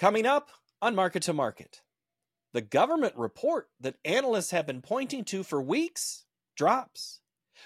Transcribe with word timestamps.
Coming 0.00 0.24
up 0.24 0.48
on 0.80 0.94
Market 0.94 1.24
to 1.24 1.34
Market, 1.34 1.82
the 2.54 2.62
government 2.62 3.12
report 3.18 3.68
that 3.80 3.96
analysts 4.02 4.50
have 4.50 4.66
been 4.66 4.80
pointing 4.80 5.24
to 5.24 5.42
for 5.42 5.60
weeks 5.60 6.24
drops. 6.56 7.20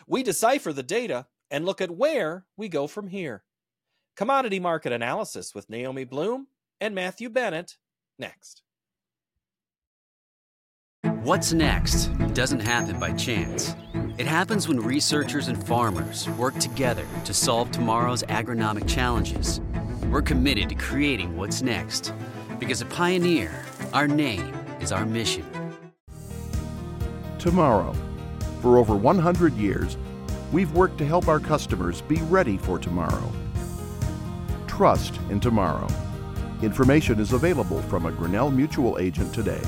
We 0.08 0.24
decipher 0.24 0.72
the 0.72 0.82
data 0.82 1.26
and 1.48 1.64
look 1.64 1.80
at 1.80 1.92
where 1.92 2.44
we 2.56 2.68
go 2.68 2.88
from 2.88 3.06
here. 3.06 3.44
Commodity 4.16 4.58
market 4.58 4.90
analysis 4.90 5.54
with 5.54 5.70
Naomi 5.70 6.04
Blohm 6.04 6.46
and 6.80 6.92
Matthew 6.92 7.28
Bennett 7.28 7.76
next. 8.18 8.62
What's 11.22 11.52
next 11.52 12.06
doesn't 12.34 12.62
happen 12.62 12.98
by 12.98 13.12
chance. 13.12 13.76
It 14.18 14.26
happens 14.26 14.66
when 14.66 14.80
researchers 14.80 15.46
and 15.46 15.64
farmers 15.64 16.28
work 16.30 16.58
together 16.58 17.06
to 17.26 17.32
solve 17.32 17.70
tomorrow's 17.70 18.24
agronomic 18.24 18.88
challenges. 18.88 19.60
We're 20.14 20.22
committed 20.22 20.68
to 20.68 20.76
creating 20.76 21.36
what's 21.36 21.60
next 21.60 22.14
because 22.60 22.80
a 22.80 22.86
pioneer, 22.86 23.64
our 23.92 24.06
name, 24.06 24.54
is 24.80 24.92
our 24.92 25.04
mission. 25.04 25.44
Tomorrow. 27.40 27.96
For 28.62 28.78
over 28.78 28.94
100 28.94 29.54
years, 29.54 29.96
we've 30.52 30.70
worked 30.70 30.98
to 30.98 31.04
help 31.04 31.26
our 31.26 31.40
customers 31.40 32.00
be 32.02 32.22
ready 32.30 32.56
for 32.58 32.78
tomorrow. 32.78 33.32
Trust 34.68 35.18
in 35.30 35.40
tomorrow. 35.40 35.88
Information 36.62 37.18
is 37.18 37.32
available 37.32 37.82
from 37.82 38.06
a 38.06 38.12
Grinnell 38.12 38.52
Mutual 38.52 39.00
agent 39.00 39.34
today. 39.34 39.62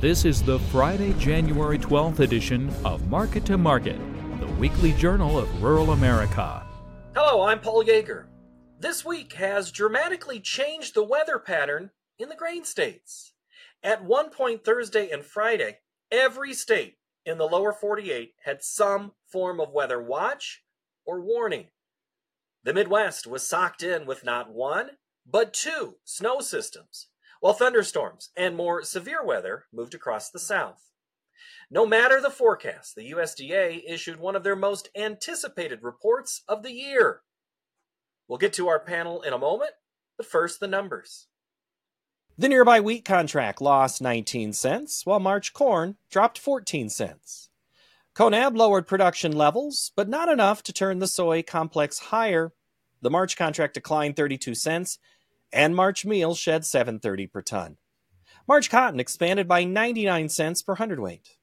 This 0.00 0.24
is 0.24 0.40
the 0.40 0.60
Friday, 0.70 1.14
January 1.14 1.80
12th 1.80 2.20
edition 2.20 2.72
of 2.84 3.08
Market 3.08 3.44
to 3.46 3.58
Market, 3.58 3.98
the 4.38 4.46
weekly 4.46 4.92
journal 4.92 5.36
of 5.36 5.60
rural 5.60 5.90
America. 5.90 6.64
Hello, 7.32 7.46
I'm 7.46 7.60
Paul 7.60 7.84
Yeager. 7.84 8.26
This 8.80 9.04
week 9.04 9.34
has 9.34 9.70
dramatically 9.70 10.40
changed 10.40 10.94
the 10.96 11.04
weather 11.04 11.38
pattern 11.38 11.92
in 12.18 12.28
the 12.28 12.34
grain 12.34 12.64
states. 12.64 13.34
At 13.84 14.04
one 14.04 14.30
point 14.30 14.64
Thursday 14.64 15.08
and 15.10 15.24
Friday, 15.24 15.78
every 16.10 16.52
state 16.52 16.96
in 17.24 17.38
the 17.38 17.46
lower 17.46 17.72
48 17.72 18.34
had 18.46 18.64
some 18.64 19.12
form 19.30 19.60
of 19.60 19.70
weather 19.70 20.02
watch 20.02 20.64
or 21.06 21.20
warning. 21.20 21.68
The 22.64 22.74
Midwest 22.74 23.28
was 23.28 23.46
socked 23.46 23.84
in 23.84 24.06
with 24.06 24.24
not 24.24 24.52
one, 24.52 24.96
but 25.24 25.54
two 25.54 25.98
snow 26.04 26.40
systems 26.40 27.10
while 27.38 27.52
thunderstorms 27.52 28.30
and 28.36 28.56
more 28.56 28.82
severe 28.82 29.24
weather 29.24 29.66
moved 29.72 29.94
across 29.94 30.30
the 30.30 30.40
south. 30.40 30.89
No 31.72 31.86
matter 31.86 32.20
the 32.20 32.30
forecast, 32.30 32.96
the 32.96 33.12
USDA 33.12 33.82
issued 33.86 34.18
one 34.18 34.34
of 34.34 34.42
their 34.42 34.56
most 34.56 34.88
anticipated 34.96 35.84
reports 35.84 36.42
of 36.48 36.64
the 36.64 36.72
year. 36.72 37.20
We'll 38.26 38.38
get 38.38 38.52
to 38.54 38.68
our 38.68 38.80
panel 38.80 39.22
in 39.22 39.32
a 39.32 39.38
moment, 39.38 39.72
but 40.16 40.26
first 40.26 40.58
the 40.58 40.66
numbers. 40.66 41.28
The 42.36 42.48
nearby 42.48 42.80
wheat 42.80 43.04
contract 43.04 43.60
lost 43.60 44.02
19 44.02 44.52
cents, 44.52 45.06
while 45.06 45.20
March 45.20 45.52
corn 45.52 45.96
dropped 46.10 46.38
14 46.38 46.88
cents. 46.88 47.50
CONAB 48.14 48.56
lowered 48.56 48.88
production 48.88 49.32
levels, 49.32 49.92
but 49.94 50.08
not 50.08 50.28
enough 50.28 50.64
to 50.64 50.72
turn 50.72 50.98
the 50.98 51.06
soy 51.06 51.42
complex 51.42 51.98
higher. 51.98 52.52
The 53.00 53.10
March 53.10 53.36
contract 53.36 53.74
declined 53.74 54.16
32 54.16 54.56
cents, 54.56 54.98
and 55.52 55.76
March 55.76 56.04
meal 56.04 56.34
shed 56.34 56.64
730 56.64 57.26
per 57.28 57.42
ton. 57.42 57.76
March 58.48 58.68
cotton 58.70 58.98
expanded 58.98 59.46
by 59.46 59.62
99 59.62 60.28
cents 60.28 60.62
per 60.62 60.74
hundredweight. 60.74 61.36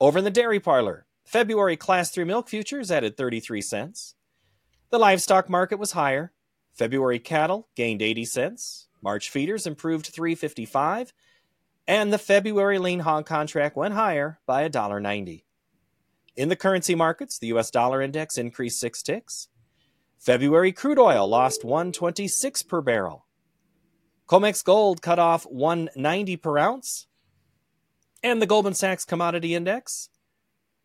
Over 0.00 0.18
in 0.18 0.24
the 0.24 0.30
dairy 0.30 0.60
parlor, 0.60 1.06
February 1.24 1.76
class 1.76 2.10
3 2.10 2.24
milk 2.24 2.48
futures 2.48 2.90
added 2.90 3.16
33 3.16 3.60
cents. 3.60 4.14
The 4.90 4.98
livestock 4.98 5.48
market 5.48 5.78
was 5.78 5.92
higher. 5.92 6.32
February 6.72 7.18
cattle 7.18 7.68
gained 7.76 8.00
80 8.00 8.24
cents. 8.24 8.88
March 9.02 9.30
feeders 9.30 9.66
improved 9.66 10.06
355 10.06 11.12
and 11.90 12.12
the 12.12 12.18
February 12.18 12.78
lean 12.78 13.00
hog 13.00 13.26
contract 13.26 13.76
went 13.76 13.94
higher 13.94 14.38
by 14.46 14.68
$1.90. 14.68 15.42
In 16.36 16.48
the 16.48 16.54
currency 16.54 16.94
markets, 16.94 17.36
the 17.36 17.48
US 17.48 17.68
dollar 17.70 18.00
index 18.00 18.38
increased 18.38 18.78
6 18.78 19.02
ticks. 19.02 19.48
February 20.16 20.70
crude 20.70 21.00
oil 21.00 21.26
lost 21.26 21.64
126 21.64 22.62
per 22.62 22.80
barrel. 22.80 23.26
COMEX 24.28 24.62
gold 24.62 25.02
cut 25.02 25.18
off 25.18 25.44
190 25.46 26.36
per 26.36 26.58
ounce. 26.58 27.08
And 28.22 28.40
the 28.40 28.46
Goldman 28.46 28.74
Sachs 28.74 29.04
commodity 29.04 29.54
index 29.54 30.08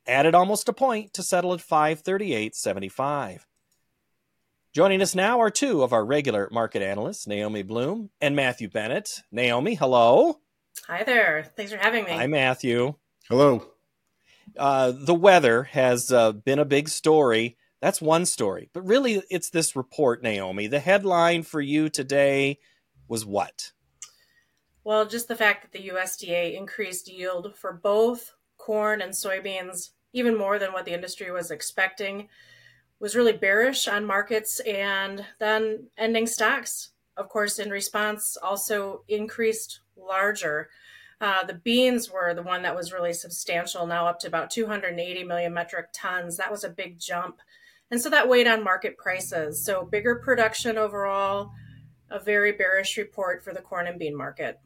added 0.07 0.35
almost 0.35 0.69
a 0.69 0.73
point 0.73 1.13
to 1.13 1.23
settle 1.23 1.53
at 1.53 1.59
538.75. 1.59 3.41
Joining 4.73 5.01
us 5.01 5.15
now 5.15 5.39
are 5.39 5.49
two 5.49 5.83
of 5.83 5.93
our 5.93 6.05
regular 6.05 6.49
market 6.51 6.81
analysts, 6.81 7.27
Naomi 7.27 7.63
Blohm 7.63 8.09
and 8.19 8.35
Matthew 8.35 8.69
Bennett. 8.69 9.21
Naomi, 9.31 9.75
hello. 9.75 10.39
Hi 10.87 11.03
there. 11.03 11.51
Thanks 11.55 11.71
for 11.71 11.77
having 11.77 12.03
me. 12.05 12.11
Hi, 12.11 12.27
Matthew. 12.27 12.95
Hello. 13.29 13.65
Uh, 14.57 14.91
the 14.95 15.13
weather 15.13 15.63
has 15.63 16.11
uh, 16.11 16.33
been 16.33 16.59
a 16.59 16.65
big 16.65 16.89
story 16.89 17.57
that's 17.85 18.01
one 18.01 18.25
story. 18.25 18.69
But 18.73 18.87
really, 18.87 19.21
it's 19.29 19.51
this 19.51 19.75
report, 19.75 20.23
Naomi. 20.23 20.65
The 20.65 20.79
headline 20.79 21.43
for 21.43 21.61
you 21.61 21.87
today 21.87 22.57
was 23.07 23.25
what? 23.25 23.73
Well, 24.85 25.07
just 25.07 25.27
the 25.27 25.35
fact 25.35 25.63
that 25.63 25.71
the 25.71 25.89
USDA 25.89 26.55
increased 26.55 27.11
yield 27.11 27.55
for 27.55 27.73
both 27.73 28.35
corn 28.57 29.01
and 29.01 29.13
soybeans, 29.13 29.89
even 30.13 30.37
more 30.37 30.59
than 30.59 30.73
what 30.73 30.85
the 30.85 30.93
industry 30.93 31.31
was 31.31 31.49
expecting, 31.49 32.29
was 32.99 33.15
really 33.15 33.33
bearish 33.33 33.87
on 33.87 34.05
markets 34.05 34.59
and 34.59 35.25
then 35.39 35.87
ending 35.97 36.27
stocks, 36.27 36.91
of 37.17 37.29
course, 37.29 37.57
in 37.57 37.71
response, 37.71 38.37
also 38.37 39.03
increased 39.07 39.79
larger. 39.97 40.69
Uh, 41.19 41.43
the 41.43 41.55
beans 41.55 42.11
were 42.11 42.35
the 42.35 42.43
one 42.43 42.61
that 42.61 42.75
was 42.75 42.93
really 42.93 43.13
substantial, 43.13 43.87
now 43.87 44.05
up 44.05 44.19
to 44.19 44.27
about 44.27 44.51
280 44.51 45.23
million 45.23 45.51
metric 45.51 45.87
tons. 45.93 46.37
That 46.37 46.51
was 46.51 46.63
a 46.63 46.69
big 46.69 46.99
jump. 46.99 47.39
And 47.89 47.99
so 47.99 48.11
that 48.11 48.29
weighed 48.29 48.47
on 48.47 48.63
market 48.63 48.97
prices. 48.99 49.65
So 49.65 49.83
bigger 49.83 50.17
production 50.17 50.77
overall, 50.77 51.49
a 52.11 52.19
very 52.19 52.51
bearish 52.51 52.97
report 52.97 53.43
for 53.43 53.51
the 53.51 53.61
corn 53.61 53.87
and 53.87 53.97
bean 53.97 54.15
market. 54.15 54.59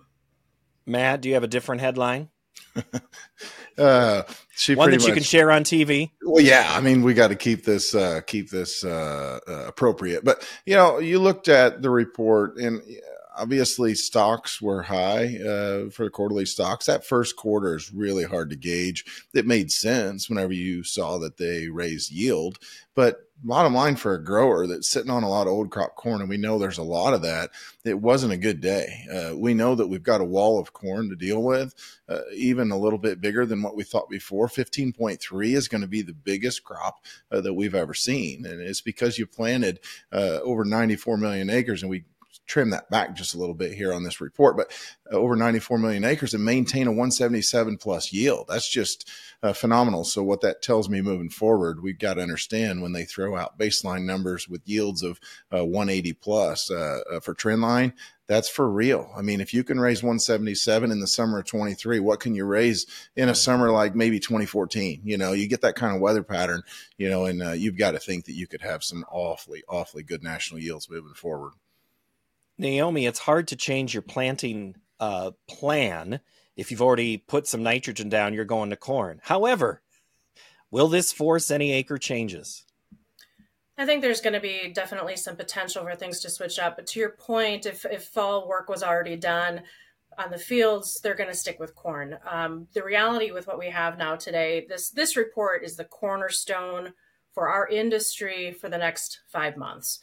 Matt, 0.85 1.21
do 1.21 1.29
you 1.29 1.35
have 1.35 1.43
a 1.43 1.47
different 1.47 1.81
headline? 1.81 2.29
uh, 3.77 4.23
she 4.55 4.75
one 4.75 4.91
that 4.91 4.97
much, 4.97 5.07
you 5.07 5.13
can 5.13 5.23
share 5.23 5.51
on 5.51 5.63
TV. 5.63 6.11
Well, 6.23 6.43
yeah, 6.43 6.67
I 6.69 6.81
mean, 6.81 7.01
we 7.03 7.13
got 7.13 7.29
to 7.29 7.35
keep 7.35 7.65
this 7.65 7.95
uh, 7.95 8.21
keep 8.25 8.49
this 8.49 8.83
uh, 8.83 9.39
uh, 9.47 9.65
appropriate. 9.67 10.23
But 10.23 10.47
you 10.65 10.75
know, 10.75 10.99
you 10.99 11.19
looked 11.19 11.47
at 11.47 11.81
the 11.81 11.89
report, 11.89 12.57
and 12.57 12.81
obviously 13.39 13.95
stocks 13.95 14.61
were 14.61 14.83
high 14.83 15.37
uh, 15.37 15.89
for 15.89 16.03
the 16.03 16.09
quarterly 16.09 16.45
stocks. 16.45 16.85
That 16.85 17.05
first 17.05 17.35
quarter 17.35 17.75
is 17.75 17.93
really 17.93 18.25
hard 18.25 18.49
to 18.49 18.55
gauge. 18.55 19.05
It 19.33 19.47
made 19.47 19.71
sense 19.71 20.29
whenever 20.29 20.53
you 20.53 20.83
saw 20.83 21.17
that 21.19 21.37
they 21.37 21.69
raised 21.69 22.11
yield, 22.11 22.59
but 22.95 23.29
bottom 23.41 23.73
line 23.73 23.95
for 23.95 24.13
a 24.13 24.23
grower 24.23 24.67
that's 24.67 24.89
sitting 24.89 25.09
on 25.09 25.23
a 25.23 25.29
lot 25.29 25.47
of 25.47 25.53
old 25.53 25.71
crop 25.71 25.95
corn, 25.95 26.19
and 26.19 26.29
we 26.29 26.37
know 26.37 26.59
there's 26.59 26.77
a 26.77 26.83
lot 26.83 27.13
of 27.13 27.21
that, 27.21 27.51
it 27.85 27.99
wasn't 27.99 28.33
a 28.33 28.37
good 28.37 28.59
day. 28.59 29.05
Uh, 29.11 29.35
we 29.37 29.53
know 29.53 29.75
that 29.75 29.87
we've 29.87 30.03
got 30.03 30.21
a 30.21 30.25
wall 30.25 30.59
of 30.59 30.73
corn 30.73 31.09
to 31.09 31.15
deal 31.15 31.41
with, 31.41 31.73
uh, 32.09 32.19
even 32.35 32.71
a 32.71 32.77
little 32.77 32.99
bit 32.99 33.21
bigger 33.21 33.45
than 33.45 33.61
what 33.61 33.75
we 33.75 33.83
thought 33.83 34.09
before. 34.09 34.47
15.3 34.47 35.55
is 35.55 35.67
going 35.67 35.81
to 35.81 35.87
be 35.87 36.01
the 36.01 36.13
biggest 36.13 36.63
crop 36.63 37.05
uh, 37.31 37.39
that 37.41 37.53
we've 37.53 37.75
ever 37.75 37.93
seen. 37.93 38.45
And 38.45 38.59
it's 38.59 38.81
because 38.81 39.17
you 39.17 39.25
planted 39.25 39.79
uh, 40.11 40.39
over 40.43 40.65
94 40.65 41.17
million 41.17 41.49
acres, 41.49 41.81
and 41.81 41.89
we 41.89 42.03
trim 42.49 42.71
that 42.71 42.89
back 42.89 43.15
just 43.15 43.35
a 43.35 43.37
little 43.37 43.53
bit 43.53 43.73
here 43.73 43.93
on 43.93 44.03
this 44.03 44.19
report, 44.19 44.57
but 44.57 44.71
uh, 45.11 45.15
over 45.15 45.35
94 45.35 45.77
million 45.77 46.03
acres 46.03 46.33
and 46.33 46.43
maintain 46.43 46.87
a 46.87 46.91
177 46.91 47.77
plus 47.77 48.11
yield. 48.11 48.47
That's 48.49 48.67
just 48.67 49.09
uh, 49.43 49.53
phenomenal. 49.53 50.03
So 50.03 50.23
what 50.23 50.41
that 50.41 50.61
tells 50.61 50.89
me 50.89 51.01
moving 51.01 51.29
forward, 51.29 51.81
we've 51.81 51.99
got 51.99 52.15
to 52.15 52.21
understand 52.21 52.81
when 52.81 52.91
they 52.91 53.05
throw 53.05 53.37
out 53.37 53.59
baseline 53.59 54.03
numbers 54.03 54.49
with 54.49 54.67
yields 54.67 55.03
of 55.03 55.19
uh, 55.53 55.63
180 55.63 56.13
plus 56.13 56.71
uh, 56.71 57.01
uh, 57.09 57.19
for 57.19 57.33
trend 57.35 57.61
line, 57.61 57.93
that's 58.27 58.49
for 58.49 58.69
real. 58.69 59.11
I 59.15 59.21
mean, 59.21 59.41
if 59.41 59.53
you 59.53 59.63
can 59.63 59.79
raise 59.79 60.03
177 60.03 60.91
in 60.91 60.99
the 60.99 61.07
summer 61.07 61.39
of 61.39 61.45
23, 61.45 61.99
what 61.99 62.19
can 62.19 62.35
you 62.35 62.45
raise 62.45 62.85
in 63.15 63.29
a 63.29 63.35
summer 63.35 63.71
like 63.71 63.95
maybe 63.95 64.19
2014? 64.19 65.01
You 65.03 65.17
know, 65.17 65.33
you 65.33 65.47
get 65.47 65.61
that 65.61 65.75
kind 65.75 65.95
of 65.95 66.01
weather 66.01 66.23
pattern, 66.23 66.63
you 66.97 67.09
know, 67.09 67.25
and 67.25 67.41
uh, 67.41 67.51
you've 67.51 67.77
got 67.77 67.91
to 67.91 67.99
think 67.99 68.25
that 68.25 68.35
you 68.35 68.45
could 68.45 68.61
have 68.61 68.83
some 68.83 69.03
awfully, 69.11 69.63
awfully 69.67 70.03
good 70.03 70.23
national 70.23 70.59
yields 70.59 70.89
moving 70.89 71.13
forward. 71.13 71.53
Naomi, 72.59 73.05
it's 73.05 73.19
hard 73.19 73.47
to 73.47 73.55
change 73.55 73.93
your 73.93 74.03
planting 74.03 74.75
uh, 74.99 75.31
plan 75.47 76.19
if 76.57 76.69
you've 76.69 76.81
already 76.81 77.17
put 77.17 77.47
some 77.47 77.63
nitrogen 77.63 78.09
down. 78.09 78.33
You're 78.33 78.45
going 78.45 78.69
to 78.69 78.75
corn. 78.75 79.21
However, 79.23 79.81
will 80.69 80.89
this 80.89 81.13
force 81.13 81.49
any 81.49 81.71
acre 81.71 81.97
changes? 81.97 82.65
I 83.77 83.85
think 83.85 84.01
there's 84.01 84.19
going 84.19 84.33
to 84.33 84.41
be 84.41 84.71
definitely 84.73 85.15
some 85.15 85.37
potential 85.37 85.85
for 85.85 85.95
things 85.95 86.19
to 86.19 86.29
switch 86.29 86.59
up. 86.59 86.75
But 86.75 86.85
to 86.87 86.99
your 86.99 87.11
point, 87.11 87.65
if, 87.65 87.85
if 87.85 88.03
fall 88.03 88.45
work 88.45 88.67
was 88.67 88.83
already 88.83 89.15
done 89.15 89.61
on 90.17 90.31
the 90.31 90.37
fields, 90.37 90.99
they're 90.99 91.15
going 91.15 91.29
to 91.29 91.35
stick 91.35 91.61
with 91.61 91.75
corn. 91.75 92.17
Um, 92.29 92.67
the 92.73 92.83
reality 92.83 93.31
with 93.31 93.47
what 93.47 93.57
we 93.57 93.69
have 93.69 93.97
now 93.97 94.17
today, 94.17 94.65
this 94.67 94.89
this 94.89 95.15
report 95.15 95.63
is 95.63 95.77
the 95.77 95.85
cornerstone 95.85 96.91
for 97.31 97.47
our 97.47 97.69
industry 97.69 98.51
for 98.51 98.67
the 98.67 98.77
next 98.77 99.21
five 99.29 99.55
months. 99.55 100.01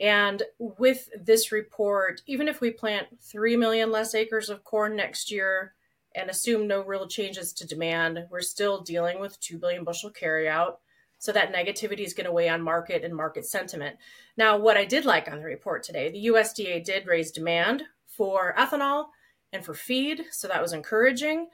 And 0.00 0.42
with 0.58 1.10
this 1.14 1.52
report, 1.52 2.22
even 2.26 2.48
if 2.48 2.62
we 2.62 2.70
plant 2.70 3.08
3 3.20 3.56
million 3.56 3.92
less 3.92 4.14
acres 4.14 4.48
of 4.48 4.64
corn 4.64 4.96
next 4.96 5.30
year 5.30 5.74
and 6.14 6.30
assume 6.30 6.66
no 6.66 6.82
real 6.82 7.06
changes 7.06 7.52
to 7.52 7.66
demand, 7.66 8.26
we're 8.30 8.40
still 8.40 8.80
dealing 8.80 9.20
with 9.20 9.38
2 9.40 9.58
billion 9.58 9.84
bushel 9.84 10.10
carryout. 10.10 10.76
So 11.18 11.32
that 11.32 11.52
negativity 11.52 12.00
is 12.00 12.14
going 12.14 12.24
to 12.24 12.32
weigh 12.32 12.48
on 12.48 12.62
market 12.62 13.04
and 13.04 13.14
market 13.14 13.44
sentiment. 13.44 13.96
Now, 14.38 14.56
what 14.56 14.78
I 14.78 14.86
did 14.86 15.04
like 15.04 15.30
on 15.30 15.38
the 15.38 15.44
report 15.44 15.82
today, 15.82 16.10
the 16.10 16.26
USDA 16.28 16.82
did 16.82 17.06
raise 17.06 17.30
demand 17.30 17.82
for 18.06 18.54
ethanol 18.58 19.08
and 19.52 19.62
for 19.62 19.74
feed. 19.74 20.24
So 20.30 20.48
that 20.48 20.62
was 20.62 20.72
encouraging. 20.72 21.48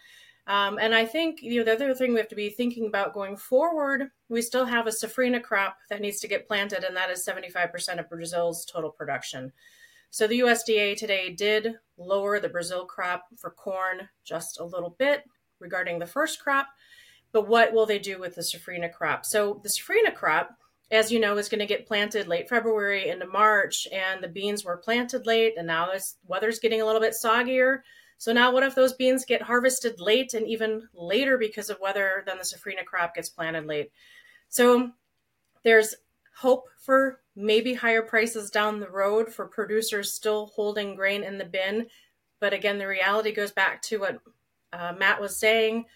Um, 0.49 0.79
and 0.81 0.95
I 0.95 1.05
think 1.05 1.43
you 1.43 1.59
know 1.59 1.65
the 1.65 1.75
other 1.75 1.95
thing 1.95 2.13
we 2.13 2.21
have 2.21 2.29
to 2.29 2.37
be 2.37 2.51
thinking 2.51 2.87
about 2.87 3.15
going 3.15 3.37
forward, 3.37 4.11
we 4.29 4.43
still 4.43 4.65
have 4.65 4.87
a 4.87 4.91
safrinha 4.91 5.43
crop 5.43 5.77
that 5.91 6.01
needs 6.01 6.21
to 6.21 6.29
get 6.29 6.47
planted, 6.47 6.85
and 6.85 6.97
that 6.97 7.11
is 7.11 7.27
75% 7.27 7.99
of 7.99 8.09
Brazil's 8.09 8.65
total 8.65 8.91
production. 8.91 9.53
So 10.11 10.27
the 10.27 10.41
USDA 10.41 10.97
today 10.97 11.31
did 11.31 11.75
lower 11.99 12.39
the 12.39 12.49
Brazil 12.49 12.85
crop 12.85 13.25
for 13.37 13.51
corn 13.51 14.09
just 14.25 14.61
a 14.61 14.65
little 14.65 14.97
bit 14.99 15.25
regarding 15.59 15.99
the 15.99 16.07
first 16.07 16.41
crop. 16.41 16.69
But 17.33 17.49
what 17.49 17.73
will 17.73 17.87
they 17.87 17.99
do 17.99 18.19
with 18.21 18.37
the 18.37 18.43
safrinha 18.43 18.93
crop? 18.93 19.27
So 19.27 19.61
the 19.63 19.69
safrinha 19.69 20.15
crop, 20.15 20.57
as 20.93 21.11
you 21.11 21.19
know, 21.19 21.37
is 21.37 21.49
going 21.49 21.59
to 21.59 21.67
get 21.67 21.87
planted 21.87 22.29
late 22.29 22.49
February 22.49 23.09
into 23.09 23.27
March, 23.27 23.89
and 23.93 24.23
the 24.23 24.29
beans 24.29 24.65
were 24.65 24.77
planted 24.77 25.27
late, 25.27 25.55
and 25.59 25.67
now 25.67 25.87
the 25.87 26.03
weather's 26.25 26.61
getting 26.61 26.81
a 26.81 26.87
little 26.87 27.01
bit 27.01 27.15
soggier. 27.21 27.81
So 28.19 28.33
now, 28.33 28.51
what 28.53 28.63
if 28.63 28.75
those 28.75 28.95
beans 28.95 29.25
get 29.25 29.43
harvested 29.43 30.01
late 30.01 30.35
and 30.35 30.47
even 30.47 30.89
later 30.95 31.37
because 31.37 31.71
of 31.71 31.81
weather? 31.81 32.23
Then 32.27 32.39
the 32.39 32.45
safrinha 32.45 32.85
crop 32.85 33.15
gets 33.15 33.29
planted 33.29 33.67
late. 33.67 33.91
So 34.49 34.91
there's 35.65 35.95
hope 36.37 36.69
for 36.79 37.21
maybe 37.35 37.75
higher 37.75 38.03
prices 38.03 38.51
down 38.51 38.81
the 38.81 38.91
road 38.91 39.33
for 39.33 39.47
producers 39.47 40.13
still 40.13 40.47
holding 40.55 40.95
grain 40.95 41.23
in 41.23 41.39
the 41.39 41.45
bin. 41.45 41.87
But 42.41 42.53
again, 42.53 42.79
the 42.79 42.87
reality 42.87 43.33
goes 43.33 43.53
back 43.53 43.83
to 43.83 43.99
what 43.99 44.19
uh, 44.73 44.95
Matt 44.99 45.21
was 45.21 45.39
saying 45.39 45.87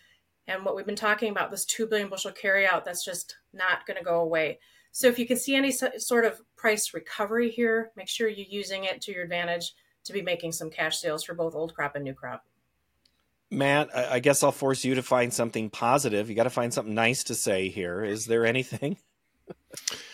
and 0.46 0.64
what 0.64 0.75
we've 0.75 0.87
been 0.87 0.96
talking 0.96 1.31
about 1.31 1.50
this 1.50 1.64
2 1.64 1.87
billion 1.87 2.08
bushel 2.08 2.32
carryout 2.32 2.84
that's 2.84 3.05
just 3.05 3.37
not 3.52 3.87
going 3.87 3.96
to 3.96 4.05
go 4.05 4.20
away. 4.20 4.58
So 4.93 5.06
if 5.06 5.19
you 5.19 5.26
can 5.26 5.37
see 5.37 5.55
any 5.55 5.70
sort 5.70 6.25
of 6.25 6.40
price 6.56 6.93
recovery 6.93 7.50
here, 7.50 7.93
make 7.96 8.08
sure 8.08 8.28
you're 8.28 8.46
using 8.49 8.84
it 8.84 9.00
to 9.02 9.12
your 9.12 9.23
advantage 9.23 9.75
to 10.05 10.12
be 10.12 10.23
making 10.23 10.52
some 10.52 10.70
cash 10.70 10.99
sales 10.99 11.25
for 11.25 11.35
both 11.35 11.55
old 11.55 11.75
crop 11.75 11.94
and 11.94 12.05
new 12.05 12.14
crop. 12.14 12.44
Matt, 13.50 13.94
I 13.97 14.20
guess 14.20 14.43
I'll 14.44 14.52
force 14.52 14.85
you 14.85 14.94
to 14.94 15.02
find 15.02 15.35
something 15.35 15.70
positive. 15.70 16.31
You 16.31 16.37
got 16.37 16.44
to 16.44 16.50
find 16.50 16.73
something 16.73 16.94
nice 16.94 17.25
to 17.25 17.35
say 17.35 17.69
here. 17.69 18.05
Is 18.05 18.26
there 18.26 18.47
anything? 18.47 18.97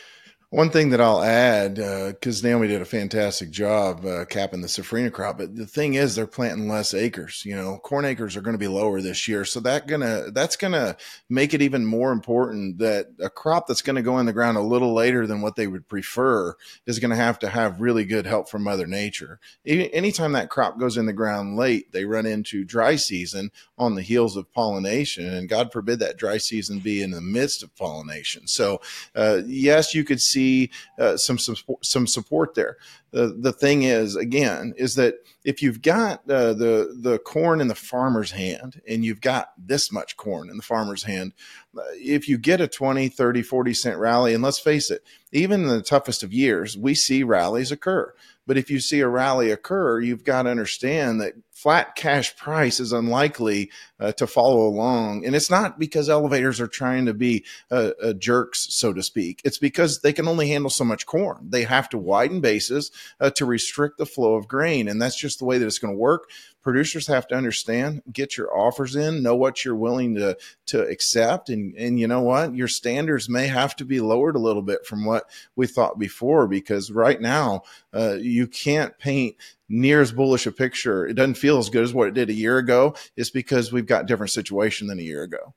One 0.57 0.71
thing 0.71 0.89
that 0.89 1.03
I'll 1.03 1.23
add, 1.23 1.75
because 1.75 2.43
uh, 2.43 2.49
Naomi 2.49 2.67
did 2.67 2.81
a 2.81 2.87
fantastic 2.87 3.51
job 3.51 4.07
uh, 4.07 4.25
capping 4.25 4.63
the 4.63 4.69
safrinha 4.69 5.13
crop, 5.13 5.37
but 5.37 5.55
the 5.55 5.67
thing 5.67 5.93
is, 5.93 6.15
they're 6.15 6.27
planting 6.27 6.67
less 6.67 6.95
acres. 6.95 7.43
You 7.45 7.55
know, 7.55 7.77
corn 7.77 8.07
acres 8.07 8.39
are 8.39 8.41
going 8.41 8.55
to 8.55 8.59
be 8.59 8.67
lower 8.67 9.03
this 9.03 9.29
year, 9.29 9.45
so 9.45 9.61
that 9.61 9.87
gonna 9.87 10.31
that's 10.31 10.57
gonna 10.57 10.97
make 11.29 11.53
it 11.53 11.61
even 11.61 11.85
more 11.85 12.11
important 12.11 12.79
that 12.79 13.09
a 13.21 13.29
crop 13.29 13.67
that's 13.67 13.83
going 13.83 13.97
to 13.97 14.03
go 14.03 14.17
in 14.17 14.25
the 14.25 14.33
ground 14.33 14.57
a 14.57 14.63
little 14.63 14.95
later 14.95 15.27
than 15.27 15.43
what 15.43 15.57
they 15.57 15.67
would 15.67 15.89
prefer 15.89 16.55
is 16.87 17.01
going 17.01 17.11
to 17.11 17.17
have 17.17 17.39
to 17.41 17.51
have 17.51 17.83
really 17.83 18.07
good 18.07 18.25
help 18.25 18.49
from 18.49 18.63
Mother 18.63 18.87
Nature. 18.87 19.39
Anytime 19.67 20.33
that 20.33 20.49
crop 20.49 20.79
goes 20.79 20.97
in 20.97 21.05
the 21.05 21.13
ground 21.13 21.59
late, 21.59 21.93
they 21.93 22.07
run 22.07 22.25
into 22.25 22.65
dry 22.65 22.97
season 22.97 23.51
on 23.77 23.95
the 23.95 24.01
heels 24.01 24.39
of 24.39 24.51
pollination, 24.55 25.27
and 25.27 25.51
God 25.51 25.71
forbid 25.71 25.99
that 25.99 26.17
dry 26.17 26.39
season 26.39 26.79
be 26.79 27.03
in 27.03 27.11
the 27.11 27.21
midst 27.21 27.63
of 27.63 27.77
pollination. 27.77 28.47
So, 28.47 28.81
uh, 29.15 29.43
yes, 29.45 29.95
you 29.95 30.03
could 30.03 30.23
see 30.23 30.46
see 30.47 30.71
uh, 30.99 31.17
some, 31.17 31.39
some 31.39 31.57
some 31.83 32.07
support 32.07 32.55
there. 32.55 32.77
The 33.11 33.37
the 33.39 33.53
thing 33.53 33.83
is 33.83 34.17
again 34.17 34.75
is 34.77 34.95
that 34.97 35.15
if 35.45 35.63
you've 35.63 35.83
got 35.83 36.29
uh, 36.31 36.55
the 36.55 36.97
the 37.01 37.19
corn 37.19 37.61
in 37.61 37.69
the 37.69 37.75
farmer's 37.75 38.31
hand 38.31 38.81
and 38.89 39.05
you've 39.05 39.21
got 39.21 39.53
this 39.59 39.93
much 39.93 40.17
corn 40.17 40.51
in 40.51 40.57
the 40.57 40.63
farmer's 40.63 41.03
hand, 41.03 41.33
uh, 41.77 41.83
if 41.95 42.29
you 42.29 42.39
get 42.39 42.61
a 42.61 42.69
20, 42.69 43.09
30, 43.09 43.43
40 43.43 43.75
cent 43.75 43.99
rally, 43.99 44.35
and 44.35 44.43
let's 44.43 44.59
face 44.59 44.91
it, 44.91 45.03
even 45.33 45.63
in 45.63 45.69
the 45.69 45.83
toughest 45.83 46.23
of 46.23 46.33
years, 46.33 46.77
we 46.77 46.95
see 46.95 47.23
rallies 47.23 47.73
occur. 47.73 48.13
But 48.47 48.57
if 48.57 48.71
you 48.71 48.79
see 48.79 49.01
a 49.01 49.09
rally 49.09 49.51
occur, 49.51 50.01
you've 50.01 50.25
got 50.25 50.43
to 50.43 50.51
understand 50.51 51.21
that 51.21 51.35
flat 51.67 51.97
cash 51.97 52.37
price 52.37 52.79
is 52.79 52.93
unlikely 52.93 53.69
uh, 53.99 54.13
to 54.13 54.25
follow 54.25 54.69
along. 54.69 55.27
And 55.27 55.35
it's 55.35 55.51
not 55.51 55.81
because 55.81 56.09
elevators 56.09 56.61
are 56.61 56.69
trying 56.69 57.07
to 57.07 57.13
be 57.13 57.45
uh, 57.73 57.91
uh, 58.01 58.13
jerks, 58.13 58.69
so 58.71 58.93
to 58.93 59.03
speak. 59.03 59.43
It's 59.45 59.59
because 59.59 60.01
they 60.01 60.13
can 60.13 60.29
only 60.29 60.49
handle 60.49 60.71
so 60.71 60.85
much 60.85 61.07
corn. 61.07 61.49
They 61.51 61.65
have 61.65 61.89
to 61.89 61.99
widen 61.99 62.41
bases 62.41 62.93
uh, 63.19 63.31
to 63.31 63.45
restrict 63.47 63.99
the 63.99 64.07
flow 64.07 64.37
of 64.37 64.47
grain. 64.47 64.87
And 64.87 65.03
that's 65.03 65.19
just 65.19 65.41
the 65.41 65.45
way 65.45 65.59
that 65.59 65.67
it's 65.67 65.81
going 65.81 65.93
to 65.93 65.99
work 65.99 66.29
producers 66.67 67.07
have 67.07 67.29
to 67.29 67.35
understand 67.37 68.03
get 68.13 68.37
your 68.37 68.53
offers 68.53 68.97
in 68.97 69.23
know 69.23 69.37
what 69.37 69.65
you're 69.65 69.77
willing 69.77 70.17
to 70.17 70.37
to 70.67 70.83
accept 70.89 71.49
and 71.49 71.77
and 71.77 72.01
you 72.01 72.09
know 72.09 72.21
what 72.21 72.57
your 72.57 72.67
standards 72.67 73.29
may 73.29 73.47
have 73.47 73.77
to 73.77 73.85
be 73.85 74.01
lowered 74.01 74.35
a 74.35 74.41
little 74.41 74.63
bit 74.63 74.85
from 74.85 75.05
what 75.05 75.31
we 75.55 75.65
thought 75.65 75.97
before 75.97 76.49
because 76.49 76.91
right 76.91 77.21
now 77.21 77.63
uh, 77.95 78.17
you 78.19 78.49
can't 78.49 78.99
paint 78.99 79.37
near 79.69 80.01
as 80.01 80.13
bullish 80.13 80.47
a 80.47 80.53
picture 80.53 81.07
it 81.07 81.15
doesn't 81.15 81.35
feel 81.35 81.59
as 81.59 81.71
good 81.71 81.85
as 81.85 81.95
what 81.95 82.09
it 82.09 82.15
did 82.15 82.31
a 82.31 82.35
year 82.35 82.59
ago 82.59 82.95
it's 83.17 83.31
because 83.31 83.73
we've 83.73 83.87
got 83.87 84.07
different 84.07 84.31
situation 84.31 84.87
than 84.87 84.99
a 84.99 85.03
year 85.03 85.23
ago 85.23 85.55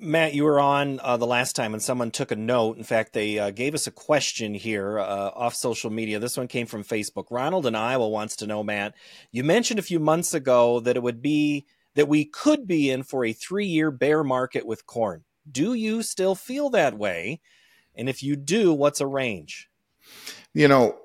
Matt, 0.00 0.34
you 0.34 0.42
were 0.42 0.58
on 0.58 0.98
uh, 1.02 1.16
the 1.16 1.26
last 1.26 1.54
time 1.54 1.72
and 1.72 1.82
someone 1.82 2.10
took 2.10 2.32
a 2.32 2.36
note. 2.36 2.76
In 2.76 2.82
fact, 2.82 3.12
they 3.12 3.38
uh, 3.38 3.50
gave 3.50 3.74
us 3.74 3.86
a 3.86 3.92
question 3.92 4.52
here 4.52 4.98
uh, 4.98 5.30
off 5.34 5.54
social 5.54 5.88
media. 5.88 6.18
This 6.18 6.36
one 6.36 6.48
came 6.48 6.66
from 6.66 6.82
Facebook. 6.82 7.26
Ronald 7.30 7.64
in 7.64 7.76
Iowa 7.76 8.08
wants 8.08 8.34
to 8.36 8.46
know, 8.46 8.64
Matt, 8.64 8.94
you 9.30 9.44
mentioned 9.44 9.78
a 9.78 9.84
few 9.84 10.00
months 10.00 10.34
ago 10.34 10.80
that 10.80 10.96
it 10.96 11.02
would 11.02 11.22
be 11.22 11.64
that 11.94 12.08
we 12.08 12.24
could 12.24 12.66
be 12.66 12.90
in 12.90 13.04
for 13.04 13.24
a 13.24 13.32
three 13.32 13.66
year 13.66 13.92
bear 13.92 14.24
market 14.24 14.66
with 14.66 14.86
corn. 14.86 15.24
Do 15.48 15.74
you 15.74 16.02
still 16.02 16.34
feel 16.34 16.70
that 16.70 16.98
way? 16.98 17.40
And 17.94 18.08
if 18.08 18.22
you 18.22 18.34
do, 18.34 18.72
what's 18.72 19.00
a 19.00 19.06
range? 19.06 19.68
You 20.52 20.66
know, 20.66 20.98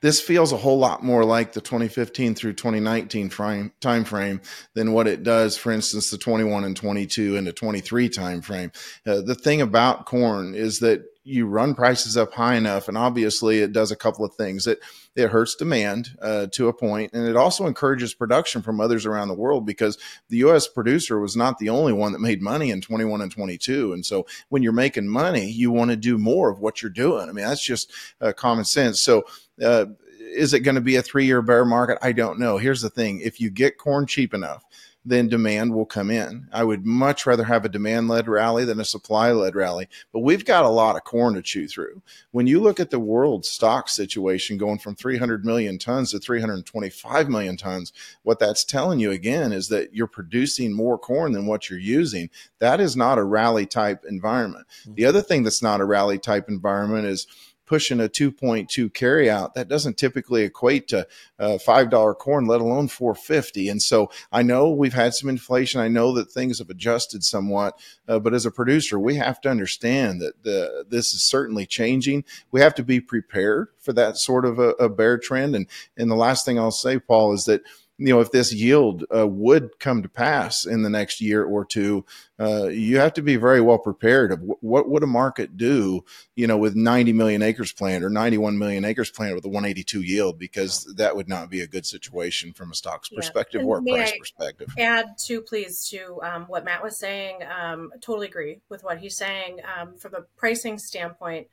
this 0.00 0.20
feels 0.20 0.52
a 0.52 0.56
whole 0.56 0.78
lot 0.78 1.02
more 1.02 1.24
like 1.24 1.52
the 1.52 1.60
2015 1.60 2.34
through 2.34 2.52
2019 2.54 3.30
frame, 3.30 3.72
time 3.80 4.04
frame 4.04 4.40
than 4.74 4.92
what 4.92 5.06
it 5.06 5.22
does, 5.22 5.56
for 5.56 5.72
instance, 5.72 6.10
the 6.10 6.18
21 6.18 6.64
and 6.64 6.76
22 6.76 7.36
and 7.36 7.46
the 7.46 7.52
23 7.52 8.08
time 8.08 8.40
frame. 8.40 8.72
Uh, 9.06 9.20
the 9.20 9.34
thing 9.34 9.60
about 9.60 10.06
corn 10.06 10.54
is 10.54 10.80
that 10.80 11.04
you 11.24 11.46
run 11.46 11.74
prices 11.74 12.16
up 12.16 12.32
high 12.34 12.56
enough, 12.56 12.88
and 12.88 12.98
obviously 12.98 13.60
it 13.60 13.72
does 13.72 13.92
a 13.92 13.96
couple 13.96 14.24
of 14.24 14.34
things. 14.34 14.66
It 14.66 14.80
it 15.14 15.30
hurts 15.30 15.54
demand 15.54 16.16
uh, 16.20 16.46
to 16.52 16.68
a 16.68 16.72
point, 16.72 17.12
and 17.12 17.26
it 17.26 17.36
also 17.36 17.66
encourages 17.66 18.14
production 18.14 18.62
from 18.62 18.80
others 18.80 19.06
around 19.06 19.28
the 19.28 19.34
world 19.34 19.66
because 19.66 19.98
the 20.28 20.38
U.S. 20.38 20.66
producer 20.66 21.20
was 21.20 21.36
not 21.36 21.58
the 21.58 21.68
only 21.68 21.92
one 21.92 22.12
that 22.12 22.20
made 22.20 22.42
money 22.42 22.70
in 22.70 22.80
21 22.80 23.20
and 23.20 23.30
22. 23.30 23.92
And 23.92 24.04
so 24.04 24.26
when 24.48 24.62
you're 24.62 24.72
making 24.72 25.08
money, 25.08 25.50
you 25.50 25.70
want 25.70 25.90
to 25.90 25.96
do 25.96 26.18
more 26.18 26.50
of 26.50 26.60
what 26.60 26.82
you're 26.82 26.90
doing. 26.90 27.28
I 27.28 27.32
mean, 27.32 27.44
that's 27.44 27.64
just 27.64 27.92
uh, 28.20 28.32
common 28.32 28.64
sense. 28.64 29.00
So. 29.00 29.24
Uh, 29.62 29.86
is 30.34 30.54
it 30.54 30.60
going 30.60 30.76
to 30.76 30.80
be 30.80 30.96
a 30.96 31.02
three 31.02 31.26
year 31.26 31.42
bear 31.42 31.62
market? 31.62 31.98
I 32.00 32.12
don't 32.12 32.38
know. 32.38 32.56
Here's 32.56 32.80
the 32.80 32.88
thing 32.88 33.20
if 33.20 33.38
you 33.38 33.50
get 33.50 33.76
corn 33.76 34.06
cheap 34.06 34.32
enough, 34.32 34.64
then 35.04 35.28
demand 35.28 35.74
will 35.74 35.84
come 35.84 36.10
in. 36.10 36.48
I 36.52 36.62
would 36.62 36.86
much 36.86 37.26
rather 37.26 37.44
have 37.44 37.64
a 37.64 37.68
demand 37.68 38.08
led 38.08 38.28
rally 38.28 38.64
than 38.64 38.78
a 38.78 38.84
supply 38.84 39.32
led 39.32 39.56
rally, 39.56 39.88
but 40.12 40.20
we've 40.20 40.44
got 40.44 40.64
a 40.64 40.68
lot 40.68 40.96
of 40.96 41.04
corn 41.04 41.34
to 41.34 41.42
chew 41.42 41.66
through. 41.66 42.02
When 42.30 42.46
you 42.46 42.60
look 42.60 42.78
at 42.78 42.90
the 42.90 43.00
world 43.00 43.44
stock 43.44 43.88
situation 43.88 44.58
going 44.58 44.78
from 44.78 44.94
300 44.94 45.44
million 45.44 45.78
tons 45.78 46.12
to 46.12 46.20
325 46.20 47.28
million 47.28 47.56
tons, 47.56 47.92
what 48.22 48.38
that's 48.38 48.64
telling 48.64 49.00
you 49.00 49.10
again 49.10 49.52
is 49.52 49.68
that 49.68 49.94
you're 49.94 50.06
producing 50.06 50.72
more 50.72 50.98
corn 50.98 51.32
than 51.32 51.46
what 51.46 51.68
you're 51.68 51.78
using. 51.78 52.30
That 52.60 52.80
is 52.80 52.96
not 52.96 53.18
a 53.18 53.24
rally 53.24 53.66
type 53.66 54.04
environment. 54.08 54.66
Mm-hmm. 54.82 54.94
The 54.94 55.06
other 55.06 55.22
thing 55.22 55.42
that's 55.42 55.62
not 55.62 55.80
a 55.80 55.84
rally 55.84 56.18
type 56.18 56.48
environment 56.48 57.06
is 57.06 57.26
pushing 57.66 58.00
a 58.00 58.08
2.2 58.08 58.90
carryout, 58.92 59.54
that 59.54 59.68
doesn't 59.68 59.96
typically 59.96 60.42
equate 60.42 60.88
to 60.88 61.06
uh, 61.38 61.58
$5 61.64 62.18
corn, 62.18 62.46
let 62.46 62.60
alone 62.60 62.88
450. 62.88 63.68
And 63.68 63.82
so 63.82 64.10
I 64.30 64.42
know 64.42 64.70
we've 64.70 64.92
had 64.94 65.14
some 65.14 65.28
inflation. 65.28 65.80
I 65.80 65.88
know 65.88 66.12
that 66.14 66.30
things 66.30 66.58
have 66.58 66.70
adjusted 66.70 67.24
somewhat, 67.24 67.78
uh, 68.08 68.18
but 68.18 68.34
as 68.34 68.46
a 68.46 68.50
producer, 68.50 68.98
we 68.98 69.16
have 69.16 69.40
to 69.42 69.50
understand 69.50 70.20
that 70.20 70.42
the, 70.42 70.84
this 70.88 71.12
is 71.14 71.22
certainly 71.22 71.66
changing. 71.66 72.24
We 72.50 72.60
have 72.60 72.74
to 72.76 72.84
be 72.84 73.00
prepared 73.00 73.68
for 73.78 73.92
that 73.94 74.16
sort 74.16 74.44
of 74.44 74.58
a, 74.58 74.70
a 74.70 74.88
bear 74.88 75.18
trend. 75.18 75.56
And, 75.56 75.66
and 75.96 76.10
the 76.10 76.16
last 76.16 76.44
thing 76.44 76.58
I'll 76.58 76.70
say, 76.70 76.98
Paul, 76.98 77.32
is 77.32 77.44
that 77.46 77.62
you 78.02 78.12
know, 78.12 78.20
if 78.20 78.32
this 78.32 78.52
yield 78.52 79.04
uh, 79.14 79.26
would 79.26 79.78
come 79.78 80.02
to 80.02 80.08
pass 80.08 80.66
in 80.66 80.82
the 80.82 80.90
next 80.90 81.20
year 81.20 81.44
or 81.44 81.64
two, 81.64 82.04
uh, 82.40 82.66
you 82.66 82.98
have 82.98 83.12
to 83.12 83.22
be 83.22 83.36
very 83.36 83.60
well 83.60 83.78
prepared 83.78 84.32
of 84.32 84.40
w- 84.40 84.56
what 84.60 84.88
would 84.88 85.04
a 85.04 85.06
market 85.06 85.56
do, 85.56 86.04
you 86.34 86.48
know, 86.48 86.58
with 86.58 86.74
90 86.74 87.12
million 87.12 87.42
acres 87.42 87.72
planted 87.72 88.04
or 88.04 88.10
91 88.10 88.58
million 88.58 88.84
acres 88.84 89.08
planted 89.08 89.36
with 89.36 89.44
a 89.44 89.48
182 89.48 90.02
yield, 90.02 90.36
because 90.36 90.84
that 90.96 91.14
would 91.14 91.28
not 91.28 91.48
be 91.48 91.60
a 91.60 91.66
good 91.66 91.86
situation 91.86 92.52
from 92.52 92.72
a 92.72 92.74
stocks 92.74 93.08
yeah. 93.12 93.16
perspective 93.16 93.60
and 93.60 93.70
or 93.70 93.78
a 93.78 93.82
price 93.82 94.12
I 94.12 94.18
perspective. 94.18 94.74
Add 94.76 95.16
to, 95.26 95.40
please, 95.40 95.86
to 95.90 96.20
um, 96.22 96.44
what 96.46 96.64
Matt 96.64 96.82
was 96.82 96.98
saying. 96.98 97.38
Um, 97.44 97.92
totally 98.00 98.26
agree 98.26 98.62
with 98.68 98.82
what 98.82 98.98
he's 98.98 99.16
saying. 99.16 99.60
Um, 99.78 99.96
from 99.96 100.14
a 100.14 100.22
pricing 100.36 100.76
standpoint, 100.76 101.46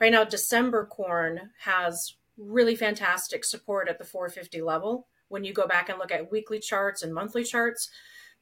right 0.00 0.12
now, 0.12 0.24
December 0.24 0.86
corn 0.86 1.50
has 1.64 2.14
really 2.38 2.74
fantastic 2.74 3.44
support 3.44 3.88
at 3.88 3.98
the 3.98 4.04
450 4.04 4.62
level. 4.62 5.06
When 5.30 5.44
you 5.44 5.54
go 5.54 5.66
back 5.66 5.88
and 5.88 5.98
look 5.98 6.12
at 6.12 6.30
weekly 6.30 6.58
charts 6.58 7.02
and 7.02 7.14
monthly 7.14 7.44
charts, 7.44 7.88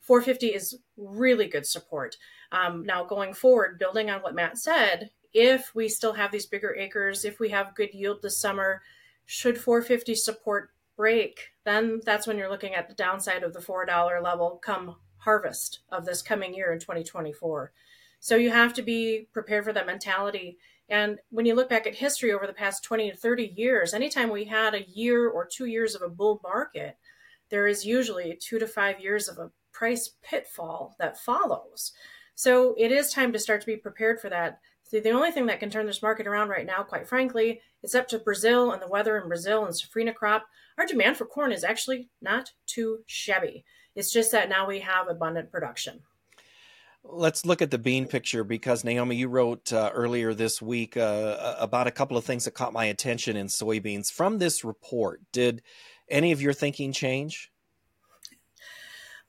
450 0.01 0.47
is 0.49 0.79
really 0.97 1.47
good 1.47 1.67
support. 1.67 2.17
Um, 2.51 2.85
now, 2.85 3.05
going 3.05 3.35
forward, 3.35 3.79
building 3.79 4.11
on 4.11 4.21
what 4.21 4.35
Matt 4.35 4.59
said, 4.59 5.11
if 5.33 5.75
we 5.75 5.89
still 5.89 6.15
have 6.15 6.33
these 6.33 6.47
bigger 6.47 6.75
acres, 6.75 7.25
if 7.25 7.39
we 7.39 7.51
have 7.51 7.75
good 7.77 7.93
yield 7.93 8.23
this 8.23 8.41
summer, 8.41 8.83
should 9.27 9.59
450 9.59 10.15
support 10.15 10.71
break, 10.97 11.53
then 11.65 12.01
that's 12.05 12.27
when 12.27 12.39
you're 12.39 12.51
looking 12.51 12.75
at 12.75 12.89
the 12.89 12.95
downside 12.95 13.43
of 13.43 13.53
the 13.53 13.61
$4 13.61 14.23
level 14.23 14.59
come 14.63 14.97
harvest 15.19 15.81
of 15.91 16.05
this 16.05 16.23
coming 16.23 16.55
year 16.55 16.73
in 16.73 16.79
2024. 16.81 17.73
So 18.21 18.37
you 18.37 18.51
have 18.51 18.75
to 18.75 18.83
be 18.83 19.29
prepared 19.33 19.65
for 19.65 19.73
that 19.73 19.87
mentality. 19.87 20.59
And 20.89 21.19
when 21.31 21.45
you 21.45 21.55
look 21.55 21.69
back 21.69 21.87
at 21.87 21.95
history 21.95 22.33
over 22.33 22.47
the 22.47 22.53
past 22.53 22.83
20 22.85 23.11
to 23.11 23.17
30 23.17 23.53
years, 23.57 23.93
anytime 23.93 24.31
we 24.31 24.45
had 24.45 24.75
a 24.75 24.89
year 24.89 25.29
or 25.29 25.47
two 25.47 25.67
years 25.67 25.95
of 25.95 26.03
a 26.03 26.09
bull 26.09 26.41
market, 26.43 26.97
there 27.51 27.67
is 27.67 27.85
usually 27.85 28.39
two 28.41 28.59
to 28.59 28.67
five 28.67 29.01
years 29.01 29.29
of 29.29 29.39
a 29.39 29.51
price 29.73 30.11
pitfall 30.23 30.95
that 30.99 31.19
follows. 31.19 31.93
So 32.35 32.75
it 32.79 32.93
is 32.93 33.13
time 33.13 33.33
to 33.33 33.39
start 33.39 33.61
to 33.61 33.67
be 33.67 33.77
prepared 33.77 34.21
for 34.21 34.29
that. 34.31 34.61
So 34.85 35.01
the 35.01 35.11
only 35.11 35.31
thing 35.31 35.47
that 35.47 35.61
can 35.61 35.71
turn 35.71 35.87
this 35.87 36.03
market 36.03 36.27
around 36.27 36.49
right 36.49 36.65
now, 36.65 36.83
quite 36.83 37.07
frankly, 37.07 37.61
is 37.83 37.95
up 37.95 38.09
to 38.09 38.19
Brazil 38.19 38.73
and 38.73 38.81
the 38.81 38.89
weather 38.89 39.19
in 39.19 39.29
Brazil 39.29 39.67
and 39.67 39.75
safrinha 39.75 40.15
crop. 40.15 40.47
Our 40.79 40.87
demand 40.87 41.17
for 41.17 41.27
corn 41.27 41.53
is 41.53 41.65
actually 41.65 42.09
not 42.23 42.53
too 42.67 43.01
shabby. 43.07 43.65
It's 43.95 44.13
just 44.13 44.33
that 44.33 44.49
now 44.49 44.67
we 44.67 44.81
have 44.81 45.09
abundant 45.09 45.51
production. 45.51 46.01
Let's 47.11 47.47
look 47.47 47.63
at 47.63 47.71
the 47.71 47.79
bean 47.79 48.07
picture 48.07 48.45
because 48.45 48.85
Naomi, 48.85 49.17
you 49.17 49.29
wrote 49.29 49.73
uh, 49.73 49.91
earlier 49.95 50.35
this 50.35 50.61
week 50.61 50.97
uh, 50.97 51.57
about 51.59 51.87
a 51.87 51.91
couple 51.91 52.19
of 52.19 52.25
things 52.25 52.45
that 52.45 52.51
caught 52.51 52.75
my 52.75 52.85
attention 52.85 53.35
in 53.35 53.47
soybeans. 53.47 54.13
From 54.13 54.39
this 54.39 54.63
report, 54.63 55.23
did 55.33 55.63
any 56.11 56.33
of 56.33 56.43
your 56.43 56.53
thinking 56.53 56.93
change? 56.93 57.51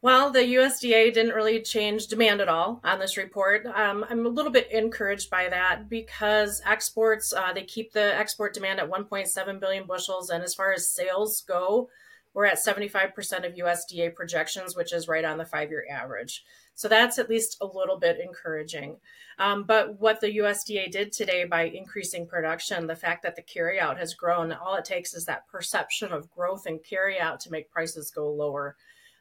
Well, 0.01 0.31
the 0.31 0.39
USDA 0.39 1.13
didn't 1.13 1.33
really 1.35 1.61
change 1.61 2.07
demand 2.07 2.41
at 2.41 2.47
all 2.47 2.81
on 2.83 2.99
this 2.99 3.17
report. 3.17 3.65
Um, 3.65 4.05
I'm 4.09 4.25
a 4.25 4.29
little 4.29 4.51
bit 4.51 4.71
encouraged 4.71 5.29
by 5.29 5.49
that 5.49 5.89
because 5.89 6.61
exports, 6.65 7.33
uh, 7.33 7.51
they 7.53 7.63
keep 7.63 7.91
the 7.91 8.17
export 8.17 8.53
demand 8.53 8.79
at 8.79 8.89
1.7 8.89 9.59
billion 9.59 9.85
bushels. 9.85 10.29
And 10.29 10.43
as 10.43 10.53
far 10.53 10.71
as 10.73 10.87
sales 10.87 11.41
go, 11.41 11.89
we're 12.33 12.45
at 12.45 12.63
75% 12.63 13.45
of 13.45 13.55
USDA 13.55 14.15
projections, 14.15 14.75
which 14.75 14.93
is 14.93 15.07
right 15.07 15.25
on 15.25 15.37
the 15.37 15.45
five 15.45 15.69
year 15.69 15.85
average. 15.89 16.45
So 16.79 16.87
that's 16.87 17.19
at 17.19 17.29
least 17.29 17.57
a 17.59 17.65
little 17.65 17.99
bit 17.99 18.21
encouraging. 18.21 18.95
Um, 19.37 19.65
but 19.65 19.99
what 19.99 20.21
the 20.21 20.37
USDA 20.37 20.89
did 20.89 21.11
today 21.11 21.43
by 21.43 21.63
increasing 21.63 22.25
production, 22.25 22.87
the 22.87 22.95
fact 22.95 23.21
that 23.23 23.35
the 23.35 23.41
carryout 23.41 23.97
has 23.97 24.13
grown, 24.13 24.53
all 24.53 24.75
it 24.75 24.85
takes 24.85 25.13
is 25.13 25.25
that 25.25 25.45
perception 25.49 26.13
of 26.13 26.31
growth 26.31 26.65
and 26.67 26.79
carryout 26.79 27.39
to 27.39 27.51
make 27.51 27.69
prices 27.69 28.11
go 28.11 28.31
lower. 28.31 28.77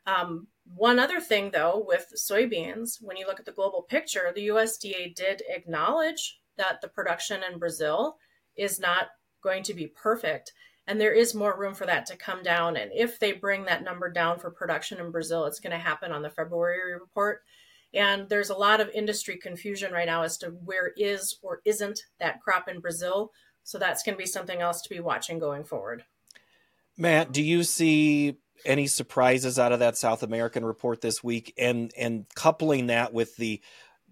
Um, 0.06 0.46
one 0.76 1.00
other 1.00 1.20
thing, 1.20 1.50
though, 1.50 1.84
with 1.84 2.12
soybeans, 2.16 3.02
when 3.02 3.16
you 3.16 3.26
look 3.26 3.40
at 3.40 3.44
the 3.44 3.50
global 3.50 3.82
picture, 3.82 4.30
the 4.32 4.46
USDA 4.46 5.16
did 5.16 5.42
acknowledge 5.48 6.38
that 6.58 6.80
the 6.80 6.86
production 6.86 7.40
in 7.42 7.58
Brazil 7.58 8.18
is 8.54 8.78
not 8.78 9.08
going 9.42 9.64
to 9.64 9.74
be 9.74 9.88
perfect. 9.88 10.52
And 10.88 11.00
there 11.00 11.12
is 11.12 11.35
more 11.35 11.57
room 11.57 11.75
for 11.75 11.87
that 11.87 12.07
to 12.07 12.16
come 12.16 12.42
down. 12.42 12.76
And 12.76 12.90
if 12.92 13.21
they 13.21 13.33
bring 13.33 13.66
that 13.66 13.85
number 13.85 14.11
down 14.11 14.38
for 14.38 14.50
production 14.50 14.99
in 14.99 15.12
Brazil, 15.12 15.45
it's 15.45 15.61
going 15.61 15.73
to 15.73 15.78
happen 15.78 16.11
on 16.11 16.23
the 16.23 16.30
February 16.30 16.95
report. 16.95 17.42
And 17.95 18.28
there's 18.28 18.50
a 18.50 18.57
lot 18.57 18.80
of 18.80 18.88
industry 18.90 19.37
confusion 19.37 19.92
right 19.92 20.07
now 20.07 20.23
as 20.23 20.38
to 20.38 20.49
where 20.49 20.92
is 20.97 21.38
or 21.42 21.61
isn't 21.64 22.00
that 22.18 22.40
crop 22.40 22.68
in 22.68 22.80
Brazil. 22.80 23.33
So 23.64 23.78
that's 23.78 24.02
going 24.02 24.16
to 24.16 24.23
be 24.23 24.26
something 24.26 24.61
else 24.61 24.80
to 24.83 24.88
be 24.88 24.99
watching 24.99 25.38
going 25.38 25.64
forward. 25.64 26.04
Matt, 26.97 27.33
do 27.33 27.42
you 27.42 27.62
see 27.64 28.38
any 28.64 28.87
surprises 28.87 29.59
out 29.59 29.73
of 29.73 29.80
that 29.80 29.97
South 29.97 30.23
American 30.23 30.64
report 30.64 31.00
this 31.00 31.23
week, 31.23 31.54
and 31.57 31.92
and 31.97 32.26
coupling 32.35 32.87
that 32.87 33.12
with 33.12 33.37
the 33.37 33.61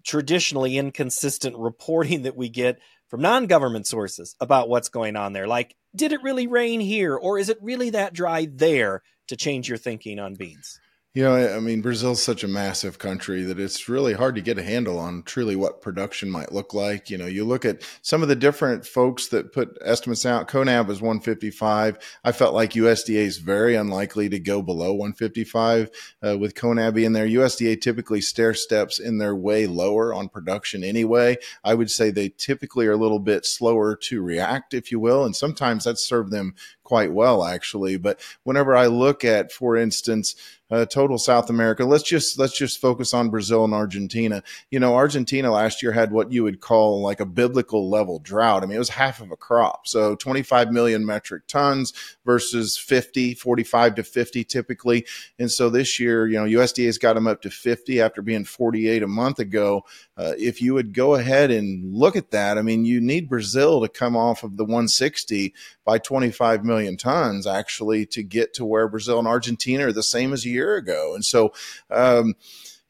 traditionally 0.05 0.77
inconsistent 0.77 1.57
reporting 1.57 2.21
that 2.21 2.37
we 2.37 2.49
get 2.49 2.79
from 3.07 3.21
non-government 3.21 3.87
sources 3.87 4.35
about 4.39 4.69
what's 4.69 4.89
going 4.89 5.15
on 5.15 5.33
there. 5.33 5.47
Like, 5.47 5.75
did 5.97 6.13
it 6.13 6.23
really 6.23 6.47
rain 6.47 6.79
here, 6.79 7.15
or 7.15 7.39
is 7.39 7.49
it 7.49 7.57
really 7.61 7.89
that 7.91 8.13
dry 8.13 8.47
there? 8.49 9.01
To 9.27 9.35
change 9.35 9.67
your 9.67 9.77
thinking 9.77 10.19
on 10.19 10.35
beans. 10.35 10.79
You 11.17 11.23
know, 11.23 11.35
I 11.35 11.59
mean, 11.59 11.81
Brazil's 11.81 12.21
such 12.21 12.43
a 12.43 12.47
massive 12.47 12.99
country 12.99 13.41
that 13.41 13.59
it's 13.59 13.89
really 13.89 14.13
hard 14.13 14.35
to 14.35 14.41
get 14.41 14.59
a 14.59 14.63
handle 14.63 14.99
on 14.99 15.23
truly 15.23 15.55
what 15.55 15.81
production 15.81 16.29
might 16.29 16.51
look 16.51 16.75
like. 16.75 17.09
You 17.09 17.17
know, 17.17 17.25
you 17.25 17.43
look 17.43 17.65
at 17.65 17.81
some 18.03 18.21
of 18.21 18.27
the 18.27 18.35
different 18.35 18.85
folks 18.85 19.29
that 19.29 19.51
put 19.51 19.75
estimates 19.83 20.27
out. 20.27 20.47
CONAB 20.47 20.85
was 20.85 21.01
155. 21.01 21.97
I 22.23 22.31
felt 22.31 22.53
like 22.53 22.73
USDA 22.73 23.15
is 23.15 23.39
very 23.39 23.73
unlikely 23.73 24.29
to 24.29 24.37
go 24.37 24.61
below 24.61 24.93
155 24.93 25.89
uh, 26.21 26.37
with 26.37 26.53
CONAB 26.53 27.03
in 27.03 27.13
there. 27.13 27.25
USDA 27.25 27.81
typically 27.81 28.21
stair 28.21 28.53
steps 28.53 28.99
in 28.99 29.17
their 29.17 29.35
way 29.35 29.65
lower 29.65 30.13
on 30.13 30.29
production 30.29 30.83
anyway. 30.83 31.37
I 31.63 31.73
would 31.73 31.89
say 31.89 32.11
they 32.11 32.29
typically 32.29 32.85
are 32.85 32.91
a 32.91 32.95
little 32.95 33.17
bit 33.17 33.43
slower 33.43 33.95
to 34.03 34.21
react, 34.21 34.75
if 34.75 34.91
you 34.91 34.99
will, 34.99 35.25
and 35.25 35.35
sometimes 35.35 35.85
that's 35.85 36.07
served 36.07 36.29
them 36.29 36.53
quite 36.87 37.11
well, 37.11 37.43
actually. 37.43 37.97
But 37.97 38.17
whenever 38.43 38.77
I 38.77 38.87
look 38.87 39.25
at, 39.25 39.51
for 39.51 39.75
instance, 39.75 40.35
uh, 40.69 40.85
total 40.85 41.17
South 41.17 41.49
America. 41.49 41.85
Let's 41.85 42.03
just 42.03 42.37
let's 42.37 42.57
just 42.57 42.81
focus 42.81 43.13
on 43.13 43.29
Brazil 43.29 43.63
and 43.63 43.73
Argentina. 43.73 44.43
You 44.69 44.79
know, 44.79 44.95
Argentina 44.95 45.51
last 45.51 45.81
year 45.81 45.93
had 45.93 46.11
what 46.11 46.31
you 46.31 46.43
would 46.43 46.59
call 46.59 47.01
like 47.01 47.19
a 47.19 47.25
biblical 47.25 47.89
level 47.89 48.19
drought. 48.19 48.63
I 48.63 48.65
mean, 48.65 48.75
it 48.75 48.79
was 48.79 48.89
half 48.89 49.21
of 49.21 49.31
a 49.31 49.37
crop. 49.37 49.87
So 49.87 50.15
25 50.15 50.71
million 50.71 51.05
metric 51.05 51.47
tons 51.47 51.93
versus 52.25 52.77
50, 52.77 53.35
45 53.35 53.95
to 53.95 54.03
50 54.03 54.43
typically. 54.43 55.05
And 55.39 55.49
so 55.49 55.69
this 55.69 55.99
year, 55.99 56.27
you 56.27 56.37
know, 56.37 56.59
USDA 56.59 56.85
has 56.87 56.97
got 56.97 57.13
them 57.13 57.27
up 57.27 57.41
to 57.43 57.49
50 57.49 58.01
after 58.01 58.21
being 58.21 58.43
48 58.43 59.03
a 59.03 59.07
month 59.07 59.39
ago. 59.39 59.85
Uh, 60.17 60.33
if 60.37 60.61
you 60.61 60.73
would 60.73 60.93
go 60.93 61.15
ahead 61.15 61.49
and 61.51 61.93
look 61.93 62.15
at 62.15 62.31
that, 62.31 62.57
I 62.57 62.61
mean, 62.61 62.83
you 62.83 62.99
need 62.99 63.29
Brazil 63.29 63.81
to 63.81 63.87
come 63.87 64.17
off 64.17 64.43
of 64.43 64.57
the 64.57 64.65
160 64.65 65.53
by 65.85 65.97
25 65.97 66.65
million 66.65 66.76
tons 66.97 67.47
actually 67.47 68.05
to 68.07 68.23
get 68.23 68.53
to 68.53 68.65
where 68.65 68.87
Brazil 68.87 69.19
and 69.19 69.27
Argentina 69.27 69.87
are 69.87 69.91
the 69.93 70.03
same 70.03 70.33
as 70.33 70.45
a 70.45 70.49
year 70.49 70.75
ago. 70.75 71.15
And 71.15 71.25
so, 71.25 71.53
um, 71.89 72.35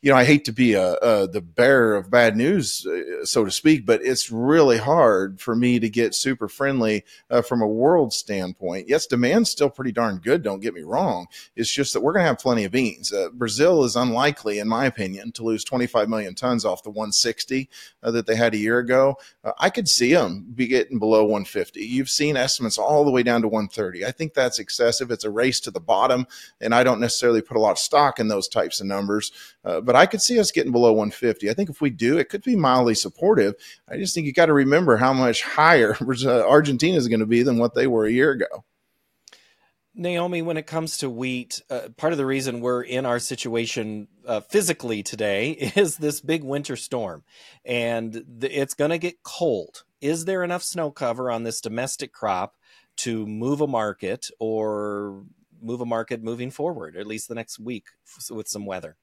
you 0.02 0.12
know, 0.12 0.18
I 0.18 0.26
hate 0.26 0.46
to 0.46 0.52
be 0.52 0.74
a, 0.74 0.94
a, 0.96 1.28
the 1.28 1.42
bearer 1.42 1.96
of 1.96 2.12
bad 2.12 2.36
news, 2.36 2.86
uh, 2.86 2.92
so 3.24 3.46
to 3.46 3.52
speak, 3.52 3.86
but 3.86 4.02
it's 4.04 4.32
really 4.32 4.78
hard 4.78 5.40
for 5.40 5.56
me 5.56 5.80
to 5.80 5.90
get 5.90 6.16
super 6.16 6.48
friendly 6.48 7.04
uh, 7.30 7.42
from 7.42 7.62
a 7.62 7.68
world 7.68 8.14
standpoint. 8.14 8.88
Yes, 8.88 9.06
demand's 9.08 9.50
still 9.50 9.70
pretty 9.70 9.92
darn 9.92 10.18
good. 10.18 10.44
Don't 10.44 10.62
get 10.62 10.74
me 10.74 10.82
wrong. 10.82 11.28
It's 11.56 11.72
just 11.72 11.94
that 11.94 12.02
we're 12.02 12.14
going 12.14 12.24
to 12.24 12.28
have 12.28 12.40
plenty 12.40 12.66
of 12.66 12.72
beans. 12.72 13.12
Uh, 13.12 13.30
Brazil 13.34 13.84
is 13.84 13.96
unlikely, 13.96 14.60
in 14.60 14.68
my 14.68 14.86
opinion, 14.86 15.32
to 15.34 15.44
lose 15.44 15.64
25 15.64 16.10
million 16.10 16.36
tons 16.36 16.66
off 16.66 16.84
the 16.84 16.90
160 16.90 17.70
uh, 18.04 18.12
that 18.12 18.26
they 18.26 18.36
had 18.36 18.54
a 18.54 18.58
year 18.58 18.80
ago. 18.80 19.18
Uh, 19.44 19.54
I 19.58 19.70
could 19.70 19.88
see 19.88 20.14
them 20.14 20.46
be 20.56 20.68
getting 20.68 21.00
below 21.00 21.24
150. 21.24 21.82
You've 21.82 22.10
seen 22.10 22.38
estimates 22.38 22.78
all 22.78 23.06
the 23.06 23.12
way 23.12 23.24
down 23.24 23.42
to 23.42 23.48
130. 23.48 24.06
I 24.06 24.12
think 24.12 24.34
that's 24.34 24.60
excessive. 24.60 25.12
It's 25.12 25.24
a 25.24 25.30
race 25.30 25.60
to 25.62 25.72
the 25.72 25.80
bottom, 25.80 26.28
and 26.62 26.74
I 26.74 26.84
don't 26.84 27.00
necessarily 27.00 27.42
put 27.42 27.58
a 27.58 27.60
lot 27.60 27.72
of 27.72 27.80
stock 27.80 28.20
in 28.20 28.28
those 28.28 28.48
types 28.48 28.82
of 28.82 28.88
numbers. 28.88 29.32
Uh, 29.64 29.82
but 29.82 29.96
I 29.96 30.06
could 30.06 30.22
see 30.22 30.40
us 30.40 30.52
getting 30.52 30.72
below 30.72 30.92
150. 30.92 31.50
I 31.50 31.54
think 31.54 31.70
if 31.70 31.82
we 31.82 31.90
do, 31.90 32.18
it 32.18 32.30
could 32.30 32.44
be 32.44 32.56
mildly 32.56 32.96
supportive. 33.08 33.56
I 33.88 33.98
just 33.98 34.14
think 34.14 34.28
you 34.28 34.34
got 34.34 34.48
to 34.48 34.54
remember 34.54 34.98
how 34.98 35.14
much 35.14 35.44
higher 35.44 35.98
Argentina 36.26 36.98
is 36.98 37.08
going 37.08 37.22
to 37.22 37.26
be 37.26 37.44
than 37.44 37.58
what 37.58 37.74
they 37.74 37.88
were 37.88 38.06
a 38.06 38.12
year 38.12 38.32
ago. 38.32 38.64
Naomi, 40.00 40.44
when 40.44 40.58
it 40.58 40.68
comes 40.68 40.98
to 40.98 41.10
wheat, 41.10 41.60
uh, 41.72 41.90
part 41.98 42.14
of 42.14 42.18
the 42.18 42.26
reason 42.26 42.62
we're 42.62 42.84
in 42.84 43.06
our 43.06 43.18
situation 43.18 44.08
uh, 44.28 44.42
physically 44.42 45.02
today 45.02 45.52
is 45.76 45.98
this 45.98 46.22
big 46.22 46.44
winter 46.44 46.76
storm, 46.76 47.24
and 47.66 48.24
the, 48.28 48.48
it's 48.52 48.76
going 48.76 48.92
to 48.92 49.00
get 49.00 49.24
cold. 49.24 49.84
Is 50.00 50.26
there 50.26 50.44
enough 50.44 50.62
snow 50.62 50.92
cover 50.92 51.32
on 51.32 51.44
this 51.44 51.62
domestic 51.62 52.14
crop 52.14 52.56
to 52.98 53.26
move 53.26 53.60
a 53.60 53.68
market 53.68 54.30
or 54.40 55.24
move 55.60 55.82
a 55.82 55.86
market 55.86 56.22
moving 56.22 56.52
forward, 56.52 56.96
at 56.96 57.08
least 57.08 57.28
the 57.28 57.36
next 57.36 57.60
week 57.60 57.88
with 58.30 58.48
some 58.48 58.68
weather? 58.68 58.98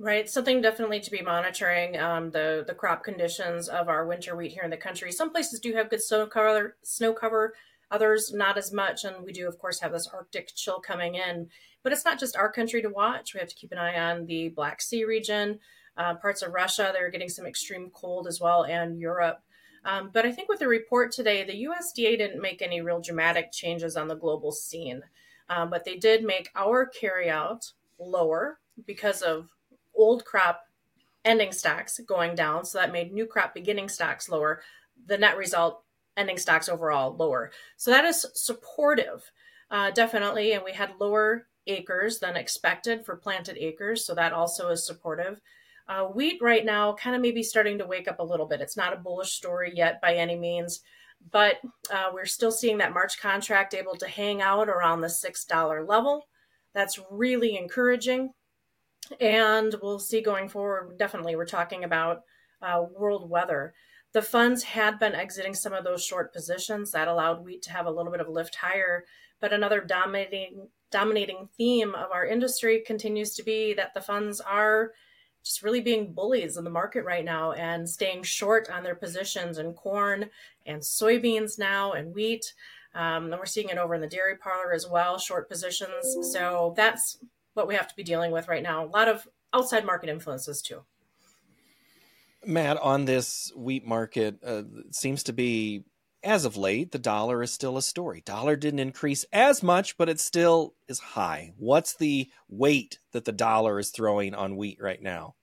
Right, 0.00 0.30
something 0.30 0.60
definitely 0.60 1.00
to 1.00 1.10
be 1.10 1.22
monitoring 1.22 1.98
um, 1.98 2.30
the 2.30 2.62
the 2.64 2.74
crop 2.74 3.02
conditions 3.02 3.68
of 3.68 3.88
our 3.88 4.06
winter 4.06 4.36
wheat 4.36 4.52
here 4.52 4.62
in 4.62 4.70
the 4.70 4.76
country. 4.76 5.10
Some 5.10 5.30
places 5.30 5.58
do 5.58 5.74
have 5.74 5.90
good 5.90 6.02
snow 6.02 6.24
cover, 6.24 6.76
snow 6.84 7.12
cover, 7.12 7.54
others 7.90 8.32
not 8.32 8.56
as 8.56 8.72
much, 8.72 9.02
and 9.02 9.24
we 9.24 9.32
do 9.32 9.48
of 9.48 9.58
course 9.58 9.80
have 9.80 9.90
this 9.90 10.06
Arctic 10.06 10.52
chill 10.54 10.78
coming 10.78 11.16
in. 11.16 11.48
But 11.82 11.92
it's 11.92 12.04
not 12.04 12.20
just 12.20 12.36
our 12.36 12.52
country 12.52 12.80
to 12.82 12.88
watch. 12.88 13.34
We 13.34 13.40
have 13.40 13.48
to 13.48 13.56
keep 13.56 13.72
an 13.72 13.78
eye 13.78 13.98
on 13.98 14.26
the 14.26 14.50
Black 14.50 14.80
Sea 14.80 15.02
region, 15.02 15.58
uh, 15.96 16.14
parts 16.14 16.42
of 16.42 16.52
Russia. 16.52 16.90
They're 16.92 17.10
getting 17.10 17.28
some 17.28 17.46
extreme 17.46 17.90
cold 17.92 18.28
as 18.28 18.40
well, 18.40 18.66
and 18.66 19.00
Europe. 19.00 19.40
Um, 19.84 20.10
but 20.12 20.24
I 20.24 20.30
think 20.30 20.48
with 20.48 20.60
the 20.60 20.68
report 20.68 21.10
today, 21.10 21.42
the 21.42 21.64
USDA 21.64 22.18
didn't 22.18 22.40
make 22.40 22.62
any 22.62 22.80
real 22.82 23.00
dramatic 23.00 23.50
changes 23.50 23.96
on 23.96 24.06
the 24.06 24.14
global 24.14 24.52
scene, 24.52 25.02
um, 25.48 25.70
but 25.70 25.84
they 25.84 25.96
did 25.96 26.22
make 26.22 26.50
our 26.54 26.88
carryout 26.88 27.72
lower 27.98 28.60
because 28.86 29.22
of 29.22 29.48
old 29.98 30.24
crop 30.24 30.62
ending 31.24 31.52
stocks 31.52 32.00
going 32.06 32.34
down. 32.34 32.64
So 32.64 32.78
that 32.78 32.92
made 32.92 33.12
new 33.12 33.26
crop 33.26 33.54
beginning 33.54 33.88
stocks 33.88 34.28
lower. 34.28 34.62
The 35.06 35.18
net 35.18 35.36
result 35.36 35.82
ending 36.16 36.38
stocks 36.38 36.68
overall 36.68 37.14
lower. 37.14 37.50
So 37.76 37.90
that 37.90 38.04
is 38.04 38.26
supportive, 38.34 39.30
uh, 39.70 39.90
definitely. 39.90 40.52
And 40.52 40.64
we 40.64 40.72
had 40.72 40.94
lower 40.98 41.46
acres 41.66 42.18
than 42.18 42.36
expected 42.36 43.04
for 43.04 43.16
planted 43.16 43.58
acres. 43.58 44.06
So 44.06 44.14
that 44.14 44.32
also 44.32 44.70
is 44.70 44.86
supportive. 44.86 45.40
Uh, 45.86 46.04
wheat 46.04 46.38
right 46.42 46.64
now 46.64 46.92
kind 46.94 47.16
of 47.16 47.22
maybe 47.22 47.42
starting 47.42 47.78
to 47.78 47.86
wake 47.86 48.08
up 48.08 48.18
a 48.18 48.24
little 48.24 48.46
bit. 48.46 48.60
It's 48.60 48.76
not 48.76 48.92
a 48.92 48.96
bullish 48.96 49.32
story 49.32 49.72
yet 49.74 50.00
by 50.00 50.14
any 50.14 50.36
means, 50.36 50.80
but 51.30 51.56
uh, 51.90 52.10
we're 52.12 52.26
still 52.26 52.52
seeing 52.52 52.78
that 52.78 52.92
March 52.92 53.20
contract 53.20 53.74
able 53.74 53.96
to 53.96 54.08
hang 54.08 54.42
out 54.42 54.68
around 54.68 55.00
the 55.00 55.08
$6 55.08 55.88
level. 55.88 56.26
That's 56.74 57.00
really 57.10 57.56
encouraging. 57.56 58.32
And 59.20 59.74
we'll 59.82 59.98
see 59.98 60.20
going 60.20 60.48
forward. 60.48 60.98
Definitely, 60.98 61.36
we're 61.36 61.46
talking 61.46 61.84
about 61.84 62.22
uh, 62.62 62.84
world 62.96 63.28
weather. 63.28 63.74
The 64.12 64.22
funds 64.22 64.62
had 64.62 64.98
been 64.98 65.14
exiting 65.14 65.54
some 65.54 65.72
of 65.72 65.84
those 65.84 66.04
short 66.04 66.32
positions 66.32 66.90
that 66.92 67.08
allowed 67.08 67.44
wheat 67.44 67.62
to 67.62 67.72
have 67.72 67.86
a 67.86 67.90
little 67.90 68.10
bit 68.10 68.20
of 68.20 68.28
lift 68.28 68.54
higher. 68.54 69.04
But 69.40 69.52
another 69.52 69.80
dominating 69.80 70.68
dominating 70.90 71.48
theme 71.56 71.94
of 71.94 72.10
our 72.10 72.26
industry 72.26 72.82
continues 72.86 73.34
to 73.34 73.42
be 73.42 73.74
that 73.74 73.92
the 73.92 74.00
funds 74.00 74.40
are 74.40 74.92
just 75.44 75.62
really 75.62 75.80
being 75.80 76.12
bullies 76.12 76.56
in 76.56 76.64
the 76.64 76.70
market 76.70 77.04
right 77.04 77.24
now 77.24 77.52
and 77.52 77.88
staying 77.88 78.22
short 78.22 78.70
on 78.70 78.82
their 78.82 78.94
positions 78.94 79.58
in 79.58 79.72
corn 79.74 80.28
and 80.66 80.80
soybeans 80.80 81.58
now 81.58 81.92
and 81.92 82.14
wheat. 82.14 82.52
Um, 82.94 83.24
and 83.30 83.38
we're 83.38 83.46
seeing 83.46 83.68
it 83.68 83.78
over 83.78 83.94
in 83.94 84.00
the 84.00 84.06
dairy 84.06 84.36
parlor 84.36 84.72
as 84.72 84.88
well, 84.88 85.18
short 85.18 85.48
positions. 85.48 86.32
So 86.32 86.72
that's 86.76 87.18
what 87.58 87.68
we 87.68 87.74
have 87.74 87.88
to 87.88 87.96
be 87.96 88.02
dealing 88.02 88.30
with 88.30 88.48
right 88.48 88.62
now. 88.62 88.84
A 88.84 88.86
lot 88.86 89.08
of 89.08 89.28
outside 89.52 89.84
market 89.84 90.08
influences 90.08 90.62
too. 90.62 90.84
Matt, 92.46 92.78
on 92.78 93.04
this 93.04 93.52
wheat 93.54 93.84
market, 93.84 94.38
uh, 94.42 94.62
seems 94.92 95.24
to 95.24 95.34
be 95.34 95.84
as 96.22 96.44
of 96.44 96.56
late, 96.56 96.92
the 96.92 96.98
dollar 96.98 97.42
is 97.42 97.52
still 97.52 97.76
a 97.76 97.82
story. 97.82 98.22
Dollar 98.24 98.56
didn't 98.56 98.80
increase 98.80 99.24
as 99.32 99.62
much, 99.62 99.96
but 99.96 100.08
it 100.08 100.18
still 100.18 100.74
is 100.88 100.98
high. 100.98 101.52
What's 101.58 101.94
the 101.94 102.30
weight 102.48 102.98
that 103.12 103.24
the 103.24 103.32
dollar 103.32 103.78
is 103.78 103.90
throwing 103.90 104.34
on 104.34 104.56
wheat 104.56 104.78
right 104.80 105.00
now? 105.00 105.34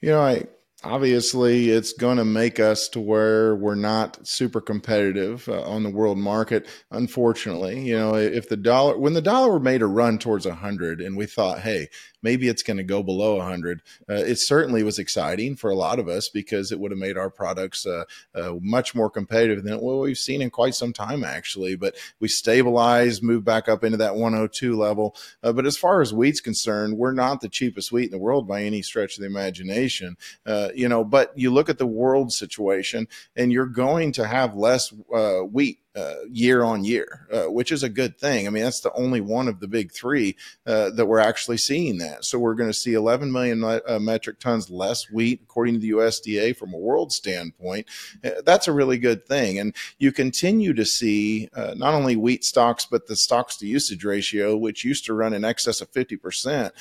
You 0.00 0.10
know, 0.10 0.22
I 0.22 0.46
obviously 0.84 1.70
it's 1.70 1.92
going 1.92 2.18
to 2.18 2.24
make 2.24 2.60
us 2.60 2.88
to 2.88 3.00
where 3.00 3.54
we're 3.54 3.74
not 3.74 4.26
super 4.26 4.60
competitive 4.60 5.48
uh, 5.48 5.62
on 5.62 5.82
the 5.82 5.90
world 5.90 6.18
market 6.18 6.66
unfortunately. 6.90 7.80
You 7.88 7.98
know 7.98 8.14
if 8.14 8.48
the 8.48 8.56
dollar 8.56 8.98
when 8.98 9.14
the 9.14 9.22
dollar 9.22 9.58
made 9.60 9.82
a 9.82 9.86
run 9.86 10.18
towards 10.18 10.46
100 10.46 11.00
and 11.00 11.16
we 11.16 11.26
thought 11.26 11.60
hey 11.60 11.88
maybe 12.22 12.48
it's 12.48 12.62
going 12.62 12.76
to 12.76 12.82
go 12.82 13.02
below 13.02 13.36
100. 13.36 13.82
Uh, 14.08 14.14
it 14.14 14.36
certainly 14.36 14.82
was 14.82 14.98
exciting 14.98 15.56
for 15.56 15.70
a 15.70 15.74
lot 15.74 15.98
of 15.98 16.08
us 16.08 16.28
because 16.28 16.72
it 16.72 16.80
would 16.80 16.90
have 16.90 16.98
made 16.98 17.16
our 17.16 17.30
products 17.30 17.86
uh, 17.86 18.04
uh, 18.34 18.54
much 18.60 18.94
more 18.94 19.10
competitive 19.10 19.64
than 19.64 19.80
what 19.80 19.98
we've 19.98 20.18
seen 20.18 20.42
in 20.42 20.50
quite 20.50 20.74
some 20.74 20.92
time, 20.92 21.24
actually. 21.24 21.76
But 21.76 21.96
we 22.20 22.28
stabilized, 22.28 23.22
moved 23.22 23.44
back 23.44 23.68
up 23.68 23.84
into 23.84 23.98
that 23.98 24.14
102 24.14 24.76
level. 24.76 25.16
Uh, 25.42 25.52
but 25.52 25.66
as 25.66 25.76
far 25.76 26.00
as 26.00 26.12
wheat's 26.12 26.40
concerned, 26.40 26.96
we're 26.96 27.12
not 27.12 27.40
the 27.40 27.48
cheapest 27.48 27.92
wheat 27.92 28.06
in 28.06 28.10
the 28.10 28.18
world 28.18 28.46
by 28.46 28.62
any 28.62 28.82
stretch 28.82 29.16
of 29.16 29.20
the 29.20 29.26
imagination. 29.26 30.16
Uh, 30.46 30.68
you 30.74 30.88
know, 30.88 31.04
but 31.04 31.36
you 31.36 31.52
look 31.52 31.68
at 31.68 31.78
the 31.78 31.86
world 31.86 32.32
situation, 32.32 33.08
and 33.36 33.52
you're 33.52 33.66
going 33.66 34.12
to 34.12 34.26
have 34.26 34.56
less 34.56 34.92
uh, 35.14 35.40
wheat 35.40 35.81
uh, 35.94 36.14
year 36.30 36.62
on 36.62 36.84
year, 36.84 37.26
uh, 37.30 37.50
which 37.50 37.70
is 37.70 37.82
a 37.82 37.88
good 37.88 38.16
thing. 38.18 38.46
I 38.46 38.50
mean, 38.50 38.62
that's 38.62 38.80
the 38.80 38.92
only 38.94 39.20
one 39.20 39.46
of 39.46 39.60
the 39.60 39.68
big 39.68 39.92
three 39.92 40.36
uh, 40.66 40.90
that 40.90 41.04
we're 41.04 41.18
actually 41.18 41.58
seeing 41.58 41.98
that. 41.98 42.24
So 42.24 42.38
we're 42.38 42.54
going 42.54 42.70
to 42.70 42.74
see 42.74 42.94
11 42.94 43.30
million 43.30 43.62
uh, 43.62 43.98
metric 44.00 44.38
tons 44.40 44.70
less 44.70 45.10
wheat, 45.10 45.40
according 45.42 45.74
to 45.74 45.80
the 45.80 45.90
USDA, 45.90 46.56
from 46.56 46.72
a 46.72 46.78
world 46.78 47.12
standpoint. 47.12 47.86
Uh, 48.24 48.30
that's 48.44 48.68
a 48.68 48.72
really 48.72 48.96
good 48.96 49.26
thing. 49.26 49.58
And 49.58 49.74
you 49.98 50.12
continue 50.12 50.72
to 50.72 50.86
see 50.86 51.50
uh, 51.54 51.74
not 51.76 51.92
only 51.92 52.16
wheat 52.16 52.44
stocks, 52.44 52.86
but 52.86 53.06
the 53.06 53.16
stocks 53.16 53.56
to 53.56 53.66
usage 53.66 54.04
ratio, 54.04 54.56
which 54.56 54.84
used 54.84 55.04
to 55.06 55.14
run 55.14 55.34
in 55.34 55.44
excess 55.44 55.82
of 55.82 55.92
50% 55.92 56.72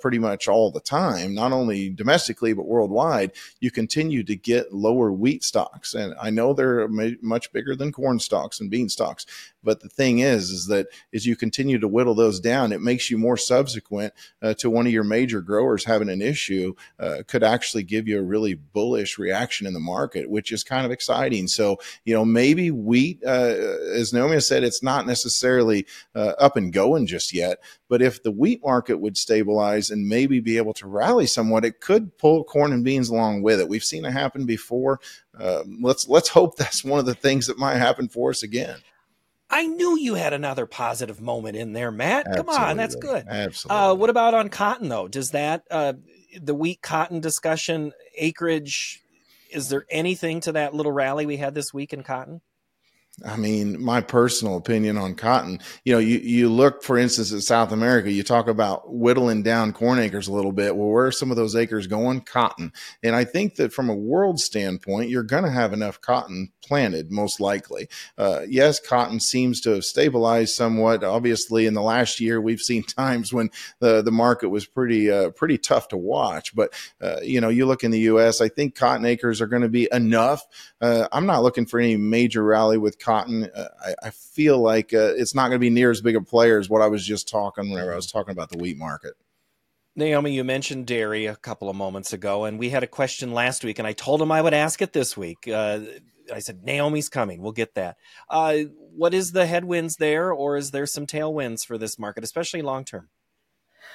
pretty 0.00 0.18
much 0.18 0.48
all 0.48 0.70
the 0.70 0.80
time, 0.80 1.34
not 1.34 1.52
only 1.52 1.90
domestically, 1.90 2.52
but 2.52 2.66
worldwide. 2.66 3.32
You 3.60 3.70
continue 3.70 4.24
to 4.24 4.34
get 4.34 4.72
lower 4.72 5.12
wheat 5.12 5.44
stocks. 5.44 5.94
And 5.94 6.14
I 6.20 6.30
know 6.30 6.52
they're 6.52 6.88
much 6.88 7.52
bigger 7.52 7.76
than 7.76 7.92
corn 7.92 8.18
stocks 8.18 8.55
and 8.60 8.70
beanstalks. 8.70 9.26
But 9.62 9.80
the 9.80 9.88
thing 9.88 10.20
is, 10.20 10.50
is 10.50 10.66
that 10.66 10.86
as 11.12 11.26
you 11.26 11.34
continue 11.34 11.78
to 11.78 11.88
whittle 11.88 12.14
those 12.14 12.38
down, 12.38 12.72
it 12.72 12.80
makes 12.80 13.10
you 13.10 13.18
more 13.18 13.36
subsequent 13.36 14.14
uh, 14.40 14.54
to 14.54 14.70
one 14.70 14.86
of 14.86 14.92
your 14.92 15.04
major 15.04 15.40
growers 15.40 15.84
having 15.84 16.08
an 16.08 16.22
issue. 16.22 16.74
Uh, 17.00 17.22
could 17.26 17.42
actually 17.42 17.82
give 17.82 18.06
you 18.06 18.18
a 18.18 18.22
really 18.22 18.54
bullish 18.54 19.18
reaction 19.18 19.66
in 19.66 19.74
the 19.74 19.80
market, 19.80 20.30
which 20.30 20.52
is 20.52 20.62
kind 20.62 20.86
of 20.86 20.92
exciting. 20.92 21.48
So 21.48 21.78
you 22.04 22.14
know, 22.14 22.24
maybe 22.24 22.70
wheat, 22.70 23.22
uh, 23.24 23.54
as 23.94 24.12
Naomi 24.12 24.40
said, 24.40 24.62
it's 24.62 24.82
not 24.82 25.06
necessarily 25.06 25.86
uh, 26.14 26.32
up 26.38 26.56
and 26.56 26.72
going 26.72 27.06
just 27.06 27.32
yet. 27.32 27.58
But 27.88 28.02
if 28.02 28.22
the 28.22 28.32
wheat 28.32 28.62
market 28.64 28.98
would 28.98 29.16
stabilize 29.16 29.90
and 29.90 30.08
maybe 30.08 30.40
be 30.40 30.56
able 30.56 30.74
to 30.74 30.86
rally 30.86 31.26
somewhat, 31.26 31.64
it 31.64 31.80
could 31.80 32.16
pull 32.18 32.44
corn 32.44 32.72
and 32.72 32.84
beans 32.84 33.08
along 33.08 33.42
with 33.42 33.60
it. 33.60 33.68
We've 33.68 33.84
seen 33.84 34.04
it 34.04 34.12
happen 34.12 34.44
before. 34.44 35.00
Um, 35.38 35.78
let's 35.82 36.08
let's 36.08 36.28
hope 36.28 36.56
that's 36.56 36.84
one 36.84 36.98
of 36.98 37.06
the 37.06 37.14
things 37.14 37.46
that 37.46 37.58
might 37.58 37.76
happen 37.76 38.08
for 38.08 38.30
us 38.30 38.42
again. 38.42 38.78
I 39.48 39.66
knew 39.66 39.98
you 39.98 40.14
had 40.14 40.32
another 40.32 40.66
positive 40.66 41.20
moment 41.20 41.56
in 41.56 41.72
there, 41.72 41.92
Matt. 41.92 42.26
Absolutely. 42.26 42.54
Come 42.54 42.64
on, 42.64 42.76
that's 42.76 42.96
good. 42.96 43.24
Absolutely. 43.28 43.76
Uh, 43.76 43.94
what 43.94 44.10
about 44.10 44.34
on 44.34 44.48
cotton 44.48 44.88
though? 44.88 45.08
Does 45.08 45.30
that 45.30 45.62
uh, 45.70 45.94
the 46.40 46.54
wheat 46.54 46.82
cotton 46.82 47.20
discussion 47.20 47.92
acreage? 48.16 49.02
Is 49.52 49.68
there 49.68 49.86
anything 49.90 50.40
to 50.40 50.52
that 50.52 50.74
little 50.74 50.92
rally 50.92 51.26
we 51.26 51.36
had 51.36 51.54
this 51.54 51.72
week 51.72 51.92
in 51.92 52.02
cotton? 52.02 52.40
I 53.24 53.36
mean, 53.36 53.82
my 53.82 54.02
personal 54.02 54.58
opinion 54.58 54.98
on 54.98 55.14
cotton, 55.14 55.58
you 55.84 55.94
know, 55.94 55.98
you, 55.98 56.18
you 56.18 56.50
look, 56.50 56.82
for 56.82 56.98
instance, 56.98 57.32
at 57.32 57.40
South 57.40 57.72
America, 57.72 58.12
you 58.12 58.22
talk 58.22 58.46
about 58.46 58.92
whittling 58.92 59.42
down 59.42 59.72
corn 59.72 59.98
acres 59.98 60.28
a 60.28 60.32
little 60.34 60.52
bit. 60.52 60.76
Well, 60.76 60.88
where 60.88 61.06
are 61.06 61.12
some 61.12 61.30
of 61.30 61.38
those 61.38 61.56
acres 61.56 61.86
going? 61.86 62.20
Cotton. 62.20 62.74
And 63.02 63.16
I 63.16 63.24
think 63.24 63.54
that 63.54 63.72
from 63.72 63.88
a 63.88 63.94
world 63.94 64.38
standpoint, 64.38 65.08
you're 65.08 65.22
going 65.22 65.44
to 65.44 65.50
have 65.50 65.72
enough 65.72 65.98
cotton 66.02 66.52
planted, 66.62 67.10
most 67.10 67.40
likely. 67.40 67.88
Uh, 68.18 68.42
yes, 68.46 68.78
cotton 68.78 69.18
seems 69.18 69.62
to 69.62 69.70
have 69.70 69.84
stabilized 69.86 70.54
somewhat. 70.54 71.02
Obviously, 71.02 71.64
in 71.64 71.72
the 71.72 71.80
last 71.80 72.20
year, 72.20 72.38
we've 72.38 72.60
seen 72.60 72.82
times 72.96 73.32
when 73.32 73.48
the, 73.78 74.02
the 74.02 74.12
market 74.12 74.50
was 74.50 74.66
pretty, 74.66 75.10
uh, 75.10 75.30
pretty 75.30 75.56
tough 75.56 75.88
to 75.88 75.96
watch. 75.96 76.54
But, 76.54 76.74
uh, 77.00 77.20
you 77.22 77.40
know, 77.40 77.48
you 77.48 77.64
look 77.64 77.82
in 77.82 77.92
the 77.92 78.00
U.S., 78.00 78.42
I 78.42 78.50
think 78.50 78.74
cotton 78.74 79.06
acres 79.06 79.40
are 79.40 79.46
going 79.46 79.62
to 79.62 79.70
be 79.70 79.88
enough. 79.90 80.44
Uh, 80.82 81.08
I'm 81.12 81.24
not 81.24 81.42
looking 81.42 81.64
for 81.64 81.80
any 81.80 81.96
major 81.96 82.44
rally 82.44 82.76
with 82.76 82.98
cotton. 83.06 83.48
Uh, 83.54 83.68
I, 83.84 83.94
I, 84.08 84.10
feel 84.10 84.58
like 84.58 84.92
uh, 84.92 85.14
it's 85.16 85.34
not 85.34 85.42
going 85.48 85.52
to 85.52 85.58
be 85.60 85.70
near 85.70 85.92
as 85.92 86.00
big 86.00 86.16
a 86.16 86.20
player 86.20 86.58
as 86.58 86.68
what 86.68 86.82
I 86.82 86.88
was 86.88 87.06
just 87.06 87.28
talking 87.28 87.70
whenever 87.70 87.92
I 87.92 87.96
was 87.96 88.10
talking 88.10 88.32
about 88.32 88.50
the 88.50 88.58
wheat 88.58 88.76
market. 88.76 89.14
Naomi, 89.94 90.32
you 90.32 90.42
mentioned 90.42 90.86
dairy 90.86 91.26
a 91.26 91.36
couple 91.36 91.70
of 91.70 91.76
moments 91.76 92.12
ago, 92.12 92.44
and 92.44 92.58
we 92.58 92.70
had 92.70 92.82
a 92.82 92.88
question 92.88 93.32
last 93.32 93.64
week, 93.64 93.78
and 93.78 93.86
I 93.86 93.92
told 93.92 94.20
him 94.20 94.32
I 94.32 94.42
would 94.42 94.54
ask 94.54 94.82
it 94.82 94.92
this 94.92 95.16
week. 95.16 95.46
Uh, 95.46 95.80
I 96.34 96.40
said, 96.40 96.64
Naomi's 96.64 97.08
coming. 97.08 97.40
We'll 97.40 97.52
get 97.52 97.76
that. 97.76 97.96
Uh, 98.28 98.56
what 98.76 99.14
is 99.14 99.30
the 99.30 99.46
headwinds 99.46 99.96
there, 99.96 100.32
or 100.32 100.56
is 100.56 100.72
there 100.72 100.86
some 100.86 101.06
tailwinds 101.06 101.64
for 101.64 101.78
this 101.78 102.00
market, 102.00 102.24
especially 102.24 102.60
long 102.60 102.84
term? 102.84 103.08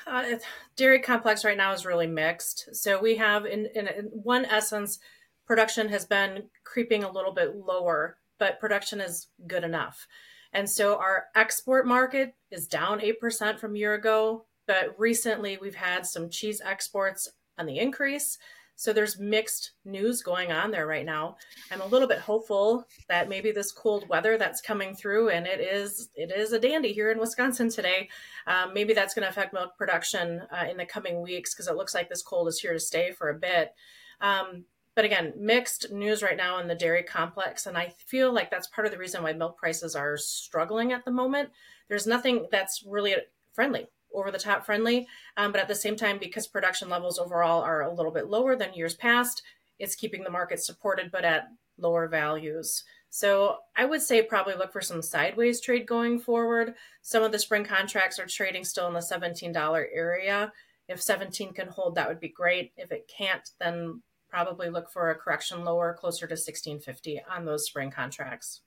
Uh, 0.07 0.37
dairy 0.77 1.01
complex 1.01 1.43
right 1.43 1.57
now 1.57 1.73
is 1.73 1.85
really 1.85 2.07
mixed. 2.07 2.73
So 2.73 2.99
we 2.99 3.17
have, 3.17 3.45
in, 3.45 3.67
in, 3.75 3.87
in 3.87 4.05
one 4.05 4.45
essence, 4.45 4.99
production 5.45 5.89
has 5.89 6.05
been 6.05 6.45
creeping 6.63 7.03
a 7.03 7.11
little 7.11 7.33
bit 7.33 7.57
lower 7.57 8.17
but 8.41 8.59
production 8.59 8.99
is 8.99 9.27
good 9.45 9.63
enough. 9.63 10.07
And 10.51 10.67
so 10.67 10.97
our 10.97 11.25
export 11.35 11.85
market 11.85 12.33
is 12.49 12.65
down 12.65 12.99
8% 12.99 13.59
from 13.59 13.75
year 13.75 13.93
ago, 13.93 14.47
but 14.65 14.95
recently 14.97 15.59
we've 15.61 15.75
had 15.75 16.07
some 16.07 16.27
cheese 16.27 16.59
exports 16.65 17.29
on 17.59 17.67
the 17.67 17.77
increase. 17.77 18.39
So 18.75 18.93
there's 18.93 19.19
mixed 19.19 19.73
news 19.85 20.23
going 20.23 20.51
on 20.51 20.71
there 20.71 20.87
right 20.87 21.05
now. 21.05 21.37
I'm 21.71 21.81
a 21.81 21.85
little 21.85 22.07
bit 22.07 22.17
hopeful 22.17 22.87
that 23.09 23.29
maybe 23.29 23.51
this 23.51 23.71
cold 23.71 24.09
weather 24.09 24.39
that's 24.39 24.59
coming 24.59 24.95
through, 24.95 25.29
and 25.29 25.45
it 25.45 25.59
is 25.59 26.09
it 26.15 26.31
is 26.31 26.51
a 26.51 26.59
dandy 26.59 26.93
here 26.93 27.11
in 27.11 27.19
Wisconsin 27.19 27.69
today. 27.69 28.09
Um, 28.47 28.73
maybe 28.73 28.95
that's 28.95 29.13
going 29.13 29.21
to 29.21 29.29
affect 29.29 29.53
milk 29.53 29.77
production 29.77 30.41
uh, 30.51 30.65
in 30.67 30.77
the 30.77 30.85
coming 30.87 31.21
weeks 31.21 31.53
because 31.53 31.67
it 31.67 31.75
looks 31.75 31.93
like 31.93 32.09
this 32.09 32.23
cold 32.23 32.47
is 32.47 32.59
here 32.59 32.73
to 32.73 32.79
stay 32.79 33.11
for 33.11 33.29
a 33.29 33.37
bit. 33.37 33.75
Um, 34.19 34.65
but 34.95 35.05
again, 35.05 35.33
mixed 35.37 35.91
news 35.91 36.21
right 36.21 36.37
now 36.37 36.59
in 36.59 36.67
the 36.67 36.75
dairy 36.75 37.03
complex. 37.03 37.65
And 37.65 37.77
I 37.77 37.93
feel 38.07 38.33
like 38.33 38.51
that's 38.51 38.67
part 38.67 38.85
of 38.85 38.91
the 38.91 38.97
reason 38.97 39.23
why 39.23 39.33
milk 39.33 39.57
prices 39.57 39.95
are 39.95 40.17
struggling 40.17 40.91
at 40.91 41.05
the 41.05 41.11
moment. 41.11 41.49
There's 41.87 42.07
nothing 42.07 42.47
that's 42.51 42.83
really 42.85 43.15
friendly, 43.53 43.87
over 44.13 44.31
the 44.31 44.37
top 44.37 44.65
friendly. 44.65 45.07
Um, 45.37 45.51
but 45.51 45.61
at 45.61 45.67
the 45.67 45.75
same 45.75 45.95
time, 45.95 46.17
because 46.19 46.47
production 46.47 46.89
levels 46.89 47.19
overall 47.19 47.61
are 47.61 47.81
a 47.81 47.93
little 47.93 48.11
bit 48.11 48.27
lower 48.27 48.55
than 48.55 48.73
years 48.73 48.95
past, 48.95 49.43
it's 49.79 49.95
keeping 49.95 50.23
the 50.23 50.29
market 50.29 50.63
supported, 50.63 51.11
but 51.11 51.25
at 51.25 51.47
lower 51.77 52.07
values. 52.07 52.83
So 53.09 53.57
I 53.75 53.85
would 53.85 54.01
say 54.01 54.21
probably 54.21 54.55
look 54.55 54.71
for 54.71 54.81
some 54.81 55.01
sideways 55.01 55.59
trade 55.59 55.85
going 55.85 56.19
forward. 56.19 56.75
Some 57.01 57.23
of 57.23 57.31
the 57.31 57.39
spring 57.39 57.65
contracts 57.65 58.19
are 58.19 58.25
trading 58.25 58.63
still 58.63 58.87
in 58.87 58.93
the 58.93 58.99
$17 58.99 59.53
area. 59.93 60.51
If 60.87 61.01
17 61.01 61.53
can 61.53 61.67
hold, 61.67 61.95
that 61.95 62.07
would 62.07 62.19
be 62.19 62.29
great. 62.29 62.71
If 62.77 62.91
it 62.91 63.11
can't, 63.13 63.49
then 63.59 64.01
probably 64.31 64.69
look 64.69 64.89
for 64.89 65.11
a 65.11 65.15
correction 65.15 65.63
lower, 65.63 65.93
closer 65.93 66.25
to 66.25 66.33
1650 66.33 67.21
on 67.29 67.45
those 67.45 67.65
spring 67.65 67.91
contracts. 67.91 68.61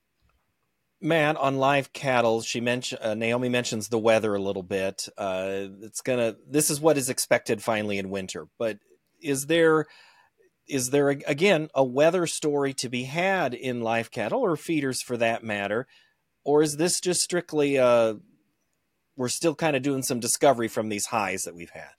Matt, 1.01 1.37
on 1.37 1.57
live 1.57 1.93
cattle, 1.93 2.41
she 2.41 2.61
mentioned 2.61 3.01
uh, 3.03 3.15
Naomi 3.15 3.49
mentions 3.49 3.89
the 3.89 3.99
weather 3.99 4.35
a 4.35 4.41
little 4.41 4.63
bit. 4.63 5.09
Uh, 5.19 5.67
it's 5.83 6.01
gonna. 6.01 6.37
This 6.49 6.71
is 6.71 6.81
what 6.81 6.97
is 6.97 7.11
expected 7.11 7.63
finally 7.63 7.99
in 7.99 8.09
winter. 8.11 8.47
But 8.59 8.79
is 9.21 9.47
there 9.47 9.87
is 10.67 10.91
there 10.91 11.11
again 11.11 11.69
a 11.75 11.85
weather 11.85 12.27
story 12.27 12.73
to 12.75 12.89
be 12.89 13.05
had 13.05 13.53
in 13.53 13.83
live 13.83 14.11
cattle 14.11 14.41
or 14.41 14.57
feeders 14.57 15.03
for 15.03 15.17
that 15.19 15.45
matter, 15.45 15.87
or 16.43 16.63
is 16.63 16.79
this 16.79 17.01
just 17.01 17.23
strictly 17.23 17.79
uh, 17.79 18.15
we're 19.17 19.29
still 19.29 19.55
kind 19.55 19.77
of 19.77 19.83
doing 19.83 20.03
some 20.03 20.21
discovery 20.21 20.69
from 20.69 20.89
these 20.89 21.07
highs 21.07 21.43
that 21.43 21.55
we've 21.55 21.71
had? 21.71 21.91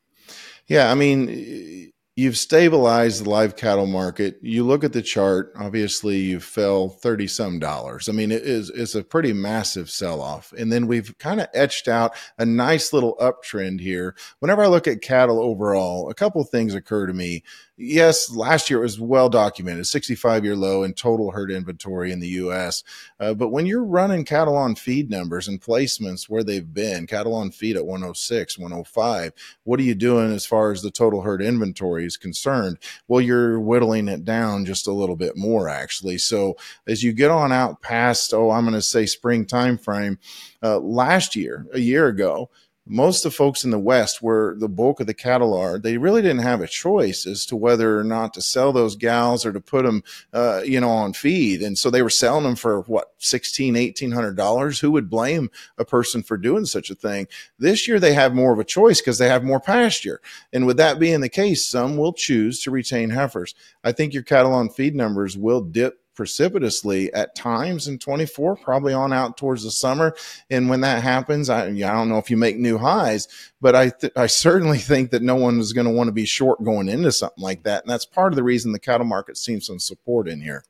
Yeah, 0.68 0.90
I 0.90 0.96
mean, 0.96 1.92
you've 2.16 2.38
stabilized 2.38 3.24
the 3.24 3.30
live 3.30 3.58
cattle 3.58 3.86
market. 3.86 4.38
You 4.42 4.64
look 4.64 4.84
at 4.84 4.94
the 4.94 5.02
chart, 5.02 5.52
obviously 5.58 6.18
you 6.18 6.40
fell 6.40 6.90
30 6.90 7.28
some 7.28 7.60
dollars. 7.60 8.08
I 8.08 8.14
mean, 8.14 8.32
it 8.32 8.44
is 8.44 8.70
it's 8.70 8.96
a 8.96 9.04
pretty 9.04 9.34
massive 9.34 9.90
sell 9.90 10.22
off. 10.22 10.54
And 10.58 10.72
then 10.72 10.88
we've 10.88 11.18
kind 11.18 11.42
of 11.42 11.48
etched 11.54 11.88
out 11.88 12.16
a 12.38 12.46
nice 12.46 12.94
little 12.94 13.18
uptrend 13.18 13.82
here. 13.82 14.16
Whenever 14.40 14.64
I 14.64 14.68
look 14.68 14.88
at 14.88 15.02
cattle 15.02 15.40
overall, 15.40 16.10
a 16.10 16.14
couple 16.14 16.44
things 16.46 16.74
occur 16.74 17.06
to 17.08 17.14
me 17.14 17.44
yes, 17.78 18.32
last 18.32 18.70
year 18.70 18.80
it 18.80 18.84
was 18.84 19.00
well 19.00 19.30
documented, 19.30 19.88
65 19.88 20.44
year 20.46 20.56
low 20.56 20.84
in 20.84 20.94
total 20.94 21.32
herd 21.32 21.52
inventory 21.52 22.12
in 22.12 22.20
the 22.20 22.28
U.S. 22.30 22.84
Uh, 23.20 23.34
but 23.34 23.50
when 23.50 23.66
you're 23.66 23.84
running 23.84 24.24
cattle 24.24 24.56
on 24.56 24.76
feed 24.76 25.10
numbers 25.10 25.48
and 25.48 25.62
placements 25.62 26.30
where 26.30 26.44
they've 26.44 26.74
been, 26.74 27.08
cattle 27.08 27.34
on 27.34 27.52
feed 27.52 27.76
at 27.76 27.86
106, 27.86 28.58
105, 28.58 29.34
what 29.64 29.80
are 29.80 29.84
you 29.84 29.96
doing 29.96 30.32
as 30.32 30.46
far 30.46 30.72
as 30.72 30.82
the 30.82 30.92
total 30.92 31.22
herd 31.22 31.42
inventory 31.42 32.06
is 32.06 32.18
concerned? 32.18 32.78
Well, 33.08 33.22
you're 33.22 33.60
whittling 33.60 34.08
it 34.08 34.24
down 34.24 34.66
just 34.66 34.88
a 34.88 34.94
little 34.94 35.16
bit 35.16 35.36
more, 35.36 35.70
actually. 35.70 36.18
So 36.18 36.56
as 36.88 37.04
you 37.04 37.14
get 37.14 37.32
on 37.32 37.52
out 37.52 37.82
past, 37.82 38.34
oh, 38.34 38.52
I'm 38.52 38.64
going 38.64 38.74
to 38.74 38.82
say 38.82 39.06
spring 39.06 39.46
time 39.46 39.78
frame, 39.78 40.20
uh, 40.64 40.80
last 40.80 41.36
year, 41.36 41.68
a 41.74 41.80
year 41.80 42.08
ago, 42.08 42.50
most 42.88 43.26
of 43.26 43.32
the 43.32 43.36
folks 43.36 43.64
in 43.64 43.72
the 43.72 43.80
West, 43.80 44.22
where 44.22 44.54
the 44.56 44.70
bulk 44.70 45.00
of 45.00 45.08
the 45.08 45.14
cattle 45.14 45.56
are, 45.56 45.80
they 45.80 45.98
really 45.98 46.22
didn't 46.22 46.44
have 46.44 46.62
a 46.62 46.68
choice 46.68 47.26
as 47.26 47.46
to 47.48 47.56
whether 47.56 48.00
or 48.00 48.04
not 48.04 48.34
to 48.36 48.42
sell 48.42 48.72
those 48.72 48.96
gals 48.96 49.46
or 49.46 49.52
to 49.52 49.60
put 49.60 49.86
them, 49.86 50.04
uh, 50.34 50.62
you 50.64 50.80
know, 50.80 50.90
on 50.90 51.14
feed. 51.14 51.62
And 51.62 51.78
so 51.78 51.90
they 51.90 52.04
were 52.04 52.10
selling 52.12 52.44
them 52.44 52.56
for 52.56 52.82
what, 52.82 53.12
sixteen, 53.18 53.76
eighteen 53.76 54.12
hundred 54.12 54.38
dollars. 54.38 54.80
Who 54.80 54.92
would 54.92 55.10
blame 55.10 55.50
a 55.78 55.86
person 55.86 56.22
for 56.22 56.38
doing 56.38 56.66
such 56.66 56.92
a 56.92 56.96
thing? 56.96 57.28
This 57.58 57.88
year 57.88 58.00
they 58.00 58.14
have 58.14 58.36
more 58.36 58.54
of 58.54 58.60
a 58.60 58.64
choice 58.64 59.02
because 59.02 59.18
they 59.18 59.30
have 59.30 59.44
more 59.44 59.60
pasture. 59.60 60.22
And 60.54 60.68
with 60.68 60.78
that 60.78 61.00
being 61.00 61.22
the 61.22 61.30
case, 61.30 61.68
some 61.68 61.98
will 61.98 62.14
choose 62.14 62.62
to 62.62 62.72
retain 62.72 63.10
heifers. 63.10 63.56
I 63.84 63.94
think 63.94 64.14
your 64.14 64.24
cattle 64.24 64.54
on 64.54 64.70
feed 64.70 64.96
numbers 64.96 65.36
will 65.36 65.62
dip 65.62 66.00
precipitously 66.16 67.14
at 67.14 67.36
times 67.36 67.88
in 67.88 68.00
24, 68.00 68.56
probably 68.58 68.94
on 68.94 69.14
out 69.14 69.38
towards 69.38 69.64
the 69.64 69.72
summer. 69.72 70.16
And 70.50 70.70
when 70.70 70.82
that 70.82 71.04
happens, 71.04 71.50
I, 71.50 71.68
I 71.68 71.72
don't 71.74 72.10
know 72.10 72.18
if 72.18 72.32
you 72.32 72.38
make 72.38 72.58
new 72.58 72.78
highs, 72.78 73.28
but 73.62 73.76
I, 73.76 73.90
th- 73.90 74.14
I 74.16 74.28
certainly 74.28 74.78
think 74.80 75.12
that 75.12 75.22
no 75.22 75.36
one 75.36 75.60
is 75.60 75.74
going 75.74 75.88
to 75.88 75.94
want 75.94 76.08
to 76.08 76.14
be 76.14 76.26
short 76.26 76.64
going 76.64 76.90
into 76.90 77.12
something 77.12 77.44
like 77.44 77.64
that. 77.64 77.84
And 77.84 77.92
that's 77.92 78.06
part 78.06 78.32
of 78.32 78.38
the 78.38 78.44
reason 78.44 78.72
the 78.72 78.80
cattle 78.80 79.06
market 79.06 79.38
seems 79.38 79.68
some 79.68 79.80
support 79.80 80.28
in 80.28 80.42
here. 80.42 80.64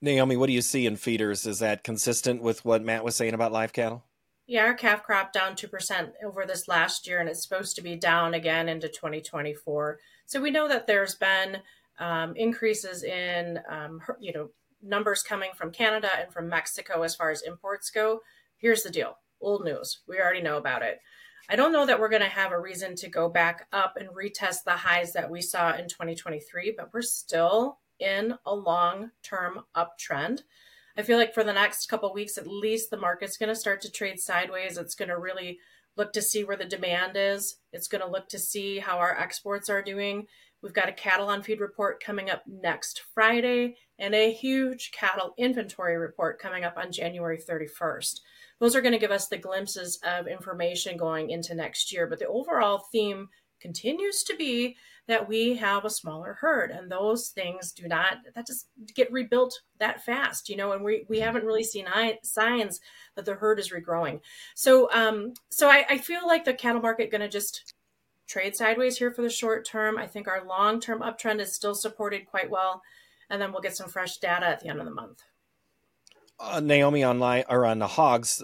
Naomi, 0.00 0.36
what 0.36 0.48
do 0.48 0.52
you 0.52 0.62
see 0.62 0.86
in 0.86 0.96
feeders? 0.96 1.46
Is 1.46 1.60
that 1.60 1.82
consistent 1.82 2.42
with 2.42 2.64
what 2.64 2.84
Matt 2.84 3.04
was 3.04 3.16
saying 3.16 3.34
about 3.34 3.52
live 3.52 3.72
cattle? 3.72 4.04
Yeah, 4.46 4.64
our 4.64 4.74
calf 4.74 5.02
crop 5.02 5.32
down 5.32 5.54
2% 5.54 6.12
over 6.22 6.44
this 6.44 6.68
last 6.68 7.06
year, 7.06 7.18
and 7.18 7.30
it's 7.30 7.42
supposed 7.42 7.76
to 7.76 7.82
be 7.82 7.96
down 7.96 8.34
again 8.34 8.68
into 8.68 8.88
2024. 8.88 9.98
So 10.26 10.40
we 10.40 10.50
know 10.50 10.68
that 10.68 10.86
there's 10.86 11.14
been 11.14 11.62
um, 11.98 12.34
increases 12.36 13.02
in 13.04 13.60
um, 13.70 14.00
you 14.20 14.32
know 14.32 14.50
numbers 14.82 15.22
coming 15.22 15.50
from 15.54 15.70
Canada 15.70 16.08
and 16.20 16.32
from 16.32 16.48
Mexico 16.48 17.02
as 17.02 17.14
far 17.14 17.30
as 17.30 17.42
imports 17.42 17.90
go. 17.90 18.20
Here's 18.56 18.82
the 18.82 18.90
deal: 18.90 19.18
old 19.40 19.64
news. 19.64 20.00
We 20.08 20.18
already 20.18 20.42
know 20.42 20.56
about 20.56 20.82
it. 20.82 21.00
I 21.48 21.56
don't 21.56 21.72
know 21.72 21.84
that 21.84 22.00
we're 22.00 22.08
going 22.08 22.22
to 22.22 22.28
have 22.28 22.52
a 22.52 22.60
reason 22.60 22.94
to 22.96 23.08
go 23.08 23.28
back 23.28 23.66
up 23.72 23.96
and 23.98 24.08
retest 24.08 24.64
the 24.64 24.72
highs 24.72 25.12
that 25.12 25.30
we 25.30 25.42
saw 25.42 25.74
in 25.74 25.88
2023, 25.88 26.74
but 26.76 26.88
we're 26.94 27.02
still 27.02 27.80
in 28.00 28.34
a 28.46 28.54
long-term 28.54 29.60
uptrend. 29.76 30.40
I 30.96 31.02
feel 31.02 31.18
like 31.18 31.34
for 31.34 31.44
the 31.44 31.52
next 31.52 31.88
couple 31.88 32.12
weeks 32.14 32.38
at 32.38 32.46
least 32.46 32.90
the 32.90 32.96
market's 32.96 33.36
going 33.36 33.50
to 33.50 33.56
start 33.56 33.82
to 33.82 33.90
trade 33.90 34.20
sideways. 34.20 34.78
It's 34.78 34.94
going 34.94 35.10
to 35.10 35.18
really 35.18 35.58
look 35.96 36.12
to 36.12 36.22
see 36.22 36.44
where 36.44 36.56
the 36.56 36.64
demand 36.64 37.12
is. 37.16 37.56
It's 37.72 37.88
going 37.88 38.02
to 38.02 38.10
look 38.10 38.28
to 38.30 38.38
see 38.38 38.78
how 38.78 38.98
our 38.98 39.16
exports 39.16 39.68
are 39.68 39.82
doing. 39.82 40.26
We've 40.64 40.72
got 40.72 40.88
a 40.88 40.92
cattle 40.92 41.28
on 41.28 41.42
feed 41.42 41.60
report 41.60 42.02
coming 42.02 42.30
up 42.30 42.42
next 42.46 43.02
Friday 43.12 43.76
and 43.98 44.14
a 44.14 44.32
huge 44.32 44.92
cattle 44.92 45.34
inventory 45.36 45.98
report 45.98 46.40
coming 46.40 46.64
up 46.64 46.78
on 46.78 46.90
January 46.90 47.38
31st. 47.38 48.20
Those 48.60 48.74
are 48.74 48.80
going 48.80 48.94
to 48.94 48.98
give 48.98 49.10
us 49.10 49.28
the 49.28 49.36
glimpses 49.36 50.00
of 50.02 50.26
information 50.26 50.96
going 50.96 51.28
into 51.28 51.54
next 51.54 51.92
year. 51.92 52.06
But 52.06 52.18
the 52.18 52.28
overall 52.28 52.78
theme 52.90 53.28
continues 53.60 54.24
to 54.24 54.36
be 54.36 54.76
that 55.06 55.28
we 55.28 55.56
have 55.56 55.84
a 55.84 55.90
smaller 55.90 56.38
herd 56.40 56.70
and 56.70 56.90
those 56.90 57.28
things 57.28 57.72
do 57.72 57.86
not 57.86 58.18
that 58.34 58.46
just 58.46 58.68
get 58.94 59.12
rebuilt 59.12 59.60
that 59.78 60.02
fast 60.02 60.48
you 60.48 60.56
know 60.56 60.72
and 60.72 60.82
we, 60.82 61.04
we 61.08 61.20
haven't 61.20 61.44
really 61.44 61.64
seen 61.64 61.86
signs 62.22 62.80
that 63.14 63.24
the 63.24 63.34
herd 63.34 63.58
is 63.58 63.70
regrowing 63.70 64.20
so 64.54 64.90
um 64.92 65.32
so 65.50 65.68
i, 65.68 65.84
I 65.88 65.98
feel 65.98 66.26
like 66.26 66.44
the 66.44 66.54
cattle 66.54 66.80
market 66.80 67.10
going 67.10 67.20
to 67.20 67.28
just 67.28 67.73
trade 68.26 68.56
sideways 68.56 68.98
here 68.98 69.10
for 69.10 69.22
the 69.22 69.30
short 69.30 69.66
term. 69.66 69.98
I 69.98 70.06
think 70.06 70.28
our 70.28 70.44
long 70.44 70.80
term 70.80 71.00
uptrend 71.00 71.40
is 71.40 71.52
still 71.52 71.74
supported 71.74 72.26
quite 72.26 72.50
well. 72.50 72.82
And 73.30 73.40
then 73.40 73.52
we'll 73.52 73.62
get 73.62 73.76
some 73.76 73.88
fresh 73.88 74.18
data 74.18 74.46
at 74.46 74.60
the 74.60 74.68
end 74.68 74.80
of 74.80 74.84
the 74.84 74.92
month. 74.92 75.22
Uh, 76.38 76.60
Naomi 76.60 77.04
online 77.04 77.44
or 77.48 77.64
on 77.64 77.78
the 77.78 77.86
hogs, 77.86 78.42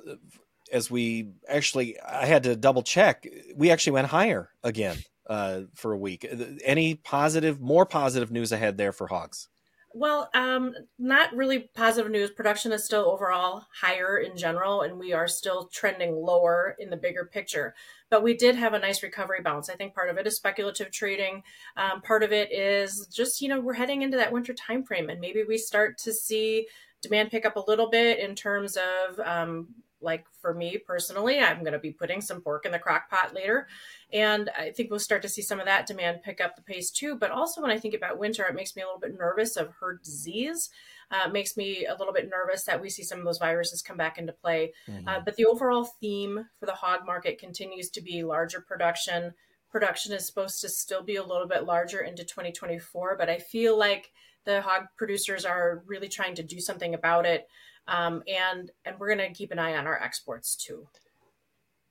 as 0.73 0.91
we 0.91 1.29
actually, 1.49 2.01
I 2.01 2.27
had 2.27 2.45
to 2.45 2.57
double 2.57 2.83
check. 2.83 3.27
We 3.55 3.71
actually 3.71 3.93
went 3.93 4.09
higher 4.09 4.51
again 4.63 4.97
uh, 5.29 5.63
for 5.75 5.93
a 5.93 5.99
week. 5.99 6.27
Any 6.65 6.95
positive, 6.95 7.61
more 7.61 7.85
positive 7.85 8.31
news 8.31 8.53
ahead 8.53 8.79
there 8.79 8.93
for 8.93 9.09
hogs? 9.09 9.49
Well, 9.93 10.31
um, 10.35 10.75
not 11.01 11.35
really 11.35 11.71
positive 11.75 12.13
news. 12.13 12.31
Production 12.31 12.71
is 12.71 12.85
still 12.85 13.07
overall 13.07 13.67
higher 13.75 14.19
in 14.19 14.37
general, 14.37 14.83
and 14.83 14.99
we 14.99 15.13
are 15.13 15.27
still 15.27 15.67
trending 15.67 16.15
lower 16.15 16.77
in 16.79 16.91
the 16.91 16.97
bigger 16.97 17.25
picture. 17.25 17.75
But 18.09 18.23
we 18.23 18.37
did 18.37 18.55
have 18.55 18.73
a 18.73 18.79
nice 18.79 19.03
recovery 19.03 19.41
bounce. 19.43 19.69
I 19.69 19.75
think 19.75 19.95
part 19.95 20.09
of 20.09 20.17
it 20.17 20.29
is 20.29 20.37
speculative 20.37 20.93
trading. 20.93 21.43
Um, 21.77 22.03
part 22.03 22.23
of 22.23 22.31
it 22.31 22.53
is 22.53 23.09
just 23.13 23.41
you 23.41 23.49
know 23.49 23.59
we're 23.61 23.75
heading 23.75 24.03
into 24.03 24.17
that 24.17 24.33
winter 24.33 24.55
time 24.55 24.85
frame, 24.85 25.11
and 25.11 25.21
maybe 25.21 25.43
we 25.43 25.59
start 25.59 25.99
to 25.99 26.13
see 26.13 26.69
demand 27.03 27.31
pick 27.31 27.45
up 27.45 27.57
a 27.57 27.65
little 27.67 27.91
bit 27.91 28.21
in 28.21 28.37
terms 28.37 28.77
of 28.77 29.19
um, 29.21 29.75
like 30.01 30.25
for 30.41 30.55
me 30.55 30.79
personally, 30.79 31.39
I'm 31.39 31.61
going 31.61 31.73
to 31.73 31.79
be 31.79 31.93
putting 31.93 32.21
some 32.21 32.41
pork 32.41 32.67
in 32.67 32.73
the 32.73 32.79
crock 32.79 33.11
pot 33.11 33.35
later. 33.35 33.69
And 34.13 34.51
I 34.59 34.71
think 34.71 34.91
we'll 34.91 34.99
start 34.99 35.23
to 35.23 35.29
see 35.29 35.43
some 35.43 35.61
of 35.61 35.67
that 35.67 35.87
demand 35.87 36.23
pick 36.23 36.41
up 36.41 36.57
the 36.57 36.63
pace 36.63 36.91
too. 36.91 37.17
But 37.17 37.31
also, 37.31 37.61
when 37.61 37.71
I 37.71 37.79
think 37.79 37.95
about 37.95 38.19
winter, 38.19 38.45
it 38.45 38.55
makes 38.55 38.75
me 38.77 38.83
a 38.83 38.87
little 38.87 39.01
bit 39.01 39.19
nervous 39.19 39.57
of 39.57 39.73
herd 39.79 40.03
disease. 40.03 40.71
Uh, 41.11 41.29
makes 41.29 41.57
me 41.57 41.87
a 41.87 41.97
little 41.97 42.13
bit 42.13 42.31
nervous 42.31 42.63
that 42.65 42.81
we 42.81 42.89
see 42.89 43.03
some 43.03 43.19
of 43.19 43.25
those 43.25 43.39
viruses 43.39 43.83
come 43.83 43.97
back 43.97 44.17
into 44.17 44.33
play. 44.33 44.73
Mm-hmm. 44.89 45.09
Uh, 45.09 45.21
but 45.25 45.35
the 45.35 45.45
overall 45.45 45.85
theme 45.85 46.47
for 46.61 46.67
the 46.67 46.73
hog 46.73 47.05
market 47.05 47.39
continues 47.39 47.91
to 47.91 48.01
be 48.01 48.23
larger 48.23 48.61
production. 48.61 49.35
Production 49.73 50.13
is 50.13 50.25
supposed 50.25 50.61
to 50.61 50.69
still 50.69 51.03
be 51.03 51.17
a 51.17 51.25
little 51.25 51.49
bit 51.49 51.65
larger 51.65 52.01
into 52.01 52.25
2024, 52.25 53.17
but 53.19 53.29
I 53.29 53.39
feel 53.39 53.77
like 53.77 54.13
the 54.45 54.63
hog 54.63 54.85
producers 54.97 55.45
are 55.45 55.83
really 55.87 56.09
trying 56.09 56.35
to 56.37 56.43
do 56.43 56.61
something 56.61 56.95
about 56.95 57.27
it 57.27 57.49
um, 57.91 58.23
and 58.27 58.71
and 58.85 58.99
we're 58.99 59.15
going 59.15 59.29
to 59.29 59.35
keep 59.35 59.51
an 59.51 59.59
eye 59.59 59.77
on 59.77 59.87
our 59.87 60.01
exports 60.01 60.57
too. 60.57 60.87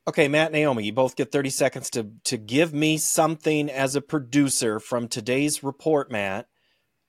Okay, 0.08 0.28
Matt, 0.28 0.52
Naomi, 0.52 0.86
you 0.86 0.94
both 0.94 1.16
get 1.16 1.32
30 1.32 1.52
seconds 1.52 1.90
to 1.92 2.12
to 2.24 2.38
give 2.38 2.74
me 2.74 2.98
something 2.98 3.70
as 3.70 3.96
a 3.96 4.02
producer 4.02 4.80
from 4.80 5.08
today's 5.08 5.62
report, 5.62 6.10
Matt, 6.10 6.48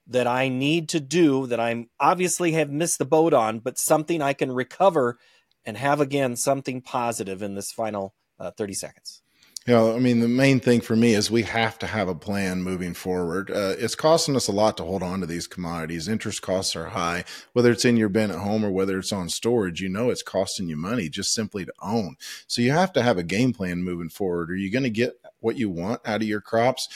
that 0.07 0.27
I 0.27 0.49
need 0.49 0.89
to 0.91 1.01
do 1.01 1.47
that 1.47 1.61
I'm 1.61 1.89
obviously 1.99 2.53
have 2.53 2.71
missed 2.71 2.99
the 2.99 3.05
boat 3.07 3.33
on, 3.33 3.61
but 3.61 3.79
something 3.79 4.21
I 4.21 4.33
can 4.33 4.53
recover 4.53 5.19
and 5.65 5.77
have 5.77 6.01
again 6.01 6.37
something 6.37 6.83
positive 6.83 7.43
in 7.43 7.55
this 7.55 7.71
final 7.71 8.15
uh, 8.39 8.51
30 8.51 8.75
seconds. 8.75 9.23
Know, 9.67 9.95
I 9.95 9.99
mean, 9.99 10.21
the 10.21 10.29
main 10.29 10.59
thing 10.59 10.81
for 10.81 10.97
me 10.97 11.15
is 11.15 11.31
we 11.31 11.43
have 11.43 11.79
to 11.81 11.87
have 11.87 12.09
a 12.09 12.15
plan 12.15 12.63
moving 12.63 12.95
forward. 12.95 13.51
Uh, 13.51 13.75
it's 13.79 13.95
costing 13.95 14.35
us 14.35 14.49
a 14.49 14.53
lot 14.53 14.79
to 14.79 14.85
hold 14.85 15.03
on 15.03 15.21
to 15.21 15.27
these 15.27 15.47
commodities. 15.47 16.09
Interest 16.09 16.41
costs 16.41 16.75
are 16.75 16.87
high, 16.87 17.25
whether 17.53 17.71
it's 17.71 17.85
in 17.85 17.99
your 17.99 18.09
bin 18.09 18.31
at 18.31 18.39
home 18.39 18.65
or 18.65 18.71
whether 18.71 18.99
it's 18.99 19.13
on 19.13 19.29
storage. 19.29 19.83
You 19.83 19.91
know, 19.91 20.09
it's 20.09 20.23
costing 20.23 20.69
you 20.69 20.77
money 20.77 21.11
just 21.11 21.35
simply 21.35 21.67
to 21.67 21.73
own. 21.83 22.17
So 22.47 22.63
you 22.63 22.73
have 22.73 22.93
to 22.95 23.03
have 23.03 23.19
a 23.19 23.23
game 23.23 23.53
plan 23.53 23.85
moving 23.85 24.09
forward. 24.09 24.51
Are 24.51 24.57
you 24.57 24.73
going 24.73 24.85
to 24.85 24.91
get 24.91 25.21
what 25.41 25.59
you 25.59 25.69
want 25.69 26.01
out 26.07 26.23
of 26.23 26.29
your 26.29 26.41
crops? 26.41 26.89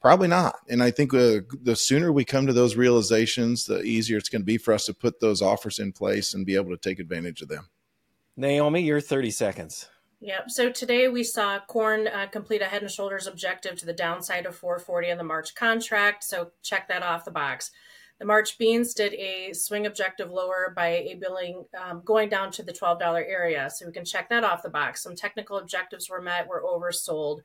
Probably 0.00 0.28
not. 0.28 0.56
And 0.68 0.80
I 0.80 0.92
think 0.92 1.12
uh, 1.12 1.40
the 1.62 1.76
sooner 1.76 2.12
we 2.12 2.24
come 2.24 2.46
to 2.46 2.52
those 2.52 2.76
realizations, 2.76 3.66
the 3.66 3.82
easier 3.82 4.16
it's 4.16 4.28
going 4.28 4.42
to 4.42 4.46
be 4.46 4.58
for 4.58 4.72
us 4.72 4.86
to 4.86 4.94
put 4.94 5.18
those 5.18 5.42
offers 5.42 5.80
in 5.80 5.92
place 5.92 6.34
and 6.34 6.46
be 6.46 6.54
able 6.54 6.70
to 6.70 6.76
take 6.76 7.00
advantage 7.00 7.42
of 7.42 7.48
them. 7.48 7.68
Naomi, 8.36 8.82
your 8.82 9.00
30 9.00 9.30
seconds. 9.32 9.88
Yep. 10.24 10.52
So 10.52 10.70
today 10.70 11.08
we 11.08 11.24
saw 11.24 11.58
corn 11.66 12.06
uh, 12.06 12.28
complete 12.30 12.62
a 12.62 12.66
head 12.66 12.82
and 12.82 12.90
shoulders 12.90 13.26
objective 13.26 13.74
to 13.78 13.86
the 13.86 13.92
downside 13.92 14.46
of 14.46 14.54
440 14.54 15.08
in 15.08 15.18
the 15.18 15.24
March 15.24 15.56
contract. 15.56 16.22
So 16.22 16.52
check 16.62 16.86
that 16.86 17.02
off 17.02 17.24
the 17.24 17.32
box. 17.32 17.72
The 18.20 18.24
March 18.24 18.56
beans 18.56 18.94
did 18.94 19.14
a 19.14 19.52
swing 19.52 19.84
objective 19.84 20.30
lower 20.30 20.72
by 20.76 20.86
a 20.86 21.16
billing 21.16 21.64
um, 21.76 22.02
going 22.04 22.28
down 22.28 22.52
to 22.52 22.62
the 22.62 22.72
$12 22.72 23.02
area. 23.02 23.68
So 23.68 23.84
we 23.84 23.90
can 23.90 24.04
check 24.04 24.28
that 24.28 24.44
off 24.44 24.62
the 24.62 24.70
box. 24.70 25.02
Some 25.02 25.16
technical 25.16 25.58
objectives 25.58 26.08
were 26.08 26.22
met, 26.22 26.46
were 26.46 26.62
oversold. 26.62 27.40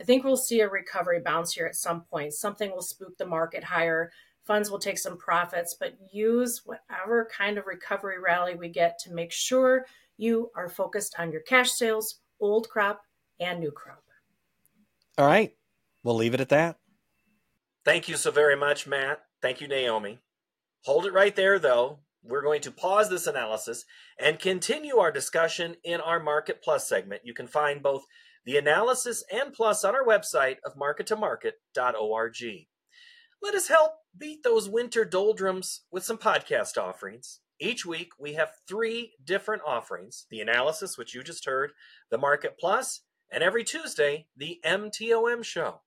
I 0.00 0.04
think 0.04 0.24
we'll 0.24 0.38
see 0.38 0.60
a 0.60 0.70
recovery 0.70 1.20
bounce 1.20 1.52
here 1.52 1.66
at 1.66 1.76
some 1.76 2.00
point. 2.00 2.32
Something 2.32 2.70
will 2.70 2.80
spook 2.80 3.18
the 3.18 3.26
market 3.26 3.62
higher. 3.62 4.10
Funds 4.46 4.70
will 4.70 4.78
take 4.78 4.98
some 4.98 5.18
profits, 5.18 5.76
but 5.78 5.98
use 6.10 6.62
whatever 6.64 7.28
kind 7.30 7.58
of 7.58 7.66
recovery 7.66 8.18
rally 8.18 8.54
we 8.54 8.70
get 8.70 8.98
to 9.00 9.12
make 9.12 9.32
sure 9.32 9.84
you 10.16 10.50
are 10.56 10.68
focused 10.68 11.16
on 11.18 11.30
your 11.30 11.40
cash 11.42 11.72
sales, 11.72 12.20
old 12.42 12.68
crop, 12.68 13.02
and 13.40 13.60
new 13.60 13.70
crop. 13.70 14.02
All 15.16 15.26
right. 15.26 15.54
We'll 16.02 16.16
leave 16.16 16.34
it 16.34 16.40
at 16.40 16.48
that. 16.50 16.78
Thank 17.84 18.08
you 18.08 18.16
so 18.16 18.30
very 18.30 18.56
much, 18.56 18.86
Matt. 18.86 19.22
Thank 19.40 19.60
you, 19.60 19.68
Naomi. 19.68 20.18
Hold 20.84 21.06
it 21.06 21.12
right 21.12 21.34
there, 21.34 21.58
though. 21.58 22.00
We're 22.24 22.42
going 22.42 22.60
to 22.62 22.70
pause 22.70 23.08
this 23.10 23.26
analysis 23.26 23.84
and 24.18 24.38
continue 24.38 24.98
our 24.98 25.10
discussion 25.10 25.76
in 25.82 26.00
our 26.00 26.20
Market 26.20 26.62
Plus 26.62 26.88
segment. 26.88 27.22
You 27.24 27.34
can 27.34 27.48
find 27.48 27.82
both 27.82 28.04
the 28.44 28.56
analysis 28.56 29.24
and 29.32 29.52
plus 29.52 29.84
on 29.84 29.94
our 29.94 30.04
website 30.04 30.56
of 30.64 30.76
markettomarket.org. 30.76 32.66
Let 33.42 33.54
us 33.54 33.68
help 33.68 33.92
beat 34.16 34.44
those 34.44 34.68
winter 34.68 35.04
doldrums 35.04 35.82
with 35.90 36.04
some 36.04 36.18
podcast 36.18 36.78
offerings. 36.78 37.40
Each 37.62 37.86
week, 37.86 38.10
we 38.18 38.32
have 38.32 38.50
three 38.66 39.12
different 39.24 39.62
offerings 39.64 40.26
the 40.30 40.40
analysis, 40.40 40.98
which 40.98 41.14
you 41.14 41.22
just 41.22 41.46
heard, 41.46 41.70
the 42.10 42.18
Market 42.18 42.56
Plus, 42.58 43.02
and 43.30 43.40
every 43.40 43.62
Tuesday, 43.62 44.26
the 44.36 44.58
MTOM 44.64 45.44
show. 45.44 45.82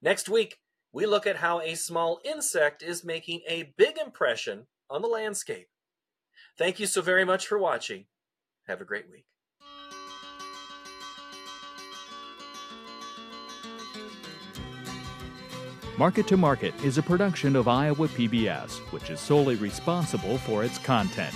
Next 0.00 0.28
week, 0.28 0.58
we 0.92 1.06
look 1.06 1.26
at 1.26 1.38
how 1.38 1.60
a 1.60 1.74
small 1.74 2.20
insect 2.24 2.80
is 2.80 3.02
making 3.04 3.40
a 3.48 3.74
big 3.76 3.98
impression 3.98 4.68
on 4.88 5.02
the 5.02 5.08
landscape. 5.08 5.66
Thank 6.56 6.78
you 6.78 6.86
so 6.86 7.02
very 7.02 7.24
much 7.24 7.44
for 7.44 7.58
watching. 7.58 8.06
Have 8.68 8.80
a 8.80 8.84
great 8.84 9.10
week. 9.10 9.26
Market 16.00 16.26
to 16.28 16.38
Market 16.38 16.72
is 16.82 16.96
a 16.96 17.02
production 17.02 17.54
of 17.54 17.68
Iowa 17.68 18.08
PBS, 18.08 18.78
which 18.90 19.10
is 19.10 19.20
solely 19.20 19.56
responsible 19.56 20.38
for 20.38 20.64
its 20.64 20.78
content. 20.78 21.34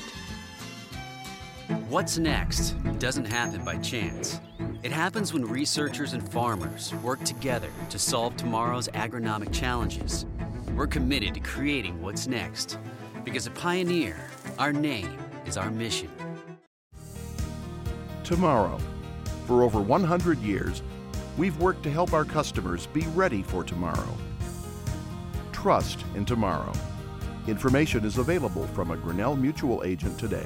What's 1.91 2.17
next 2.17 2.71
doesn't 2.99 3.27
happen 3.27 3.63
by 3.63 3.77
chance. 3.77 4.41
It 4.83 4.91
happens 4.91 5.35
when 5.35 5.45
researchers 5.45 6.15
and 6.15 6.27
farmers 6.33 6.95
work 7.03 7.23
together 7.25 7.69
to 7.91 7.99
solve 7.99 8.39
tomorrow's 8.39 8.89
agronomic 8.95 9.53
challenges. 9.53 10.25
We're 10.75 10.87
committed 10.87 11.35
to 11.35 11.41
creating 11.41 12.01
what's 12.01 12.27
next 12.27 12.79
because 13.23 13.47
a 13.47 13.51
pioneer, 13.51 14.31
our 14.59 14.73
name 14.73 15.19
is 15.45 15.59
our 15.59 15.71
mission. 15.71 16.11
Tomorrow. 18.23 18.79
For 19.47 19.63
over 19.63 19.83
100 19.83 20.39
years, 20.39 20.83
we've 21.37 21.59
worked 21.59 21.83
to 21.83 21.91
help 21.91 22.15
our 22.15 22.25
customers 22.25 22.87
be 22.87 23.03
ready 23.09 23.43
for 23.43 23.63
tomorrow. 23.63 24.09
Trust 25.65 26.05
in 26.15 26.27
tomorrow. 26.27 26.71
Information 27.49 28.05
is 28.05 28.19
available 28.19 28.67
from 28.75 28.91
a 28.91 28.99
Grinnell 28.99 29.35
Mutual 29.35 29.83
agent 29.83 30.19
today. 30.19 30.45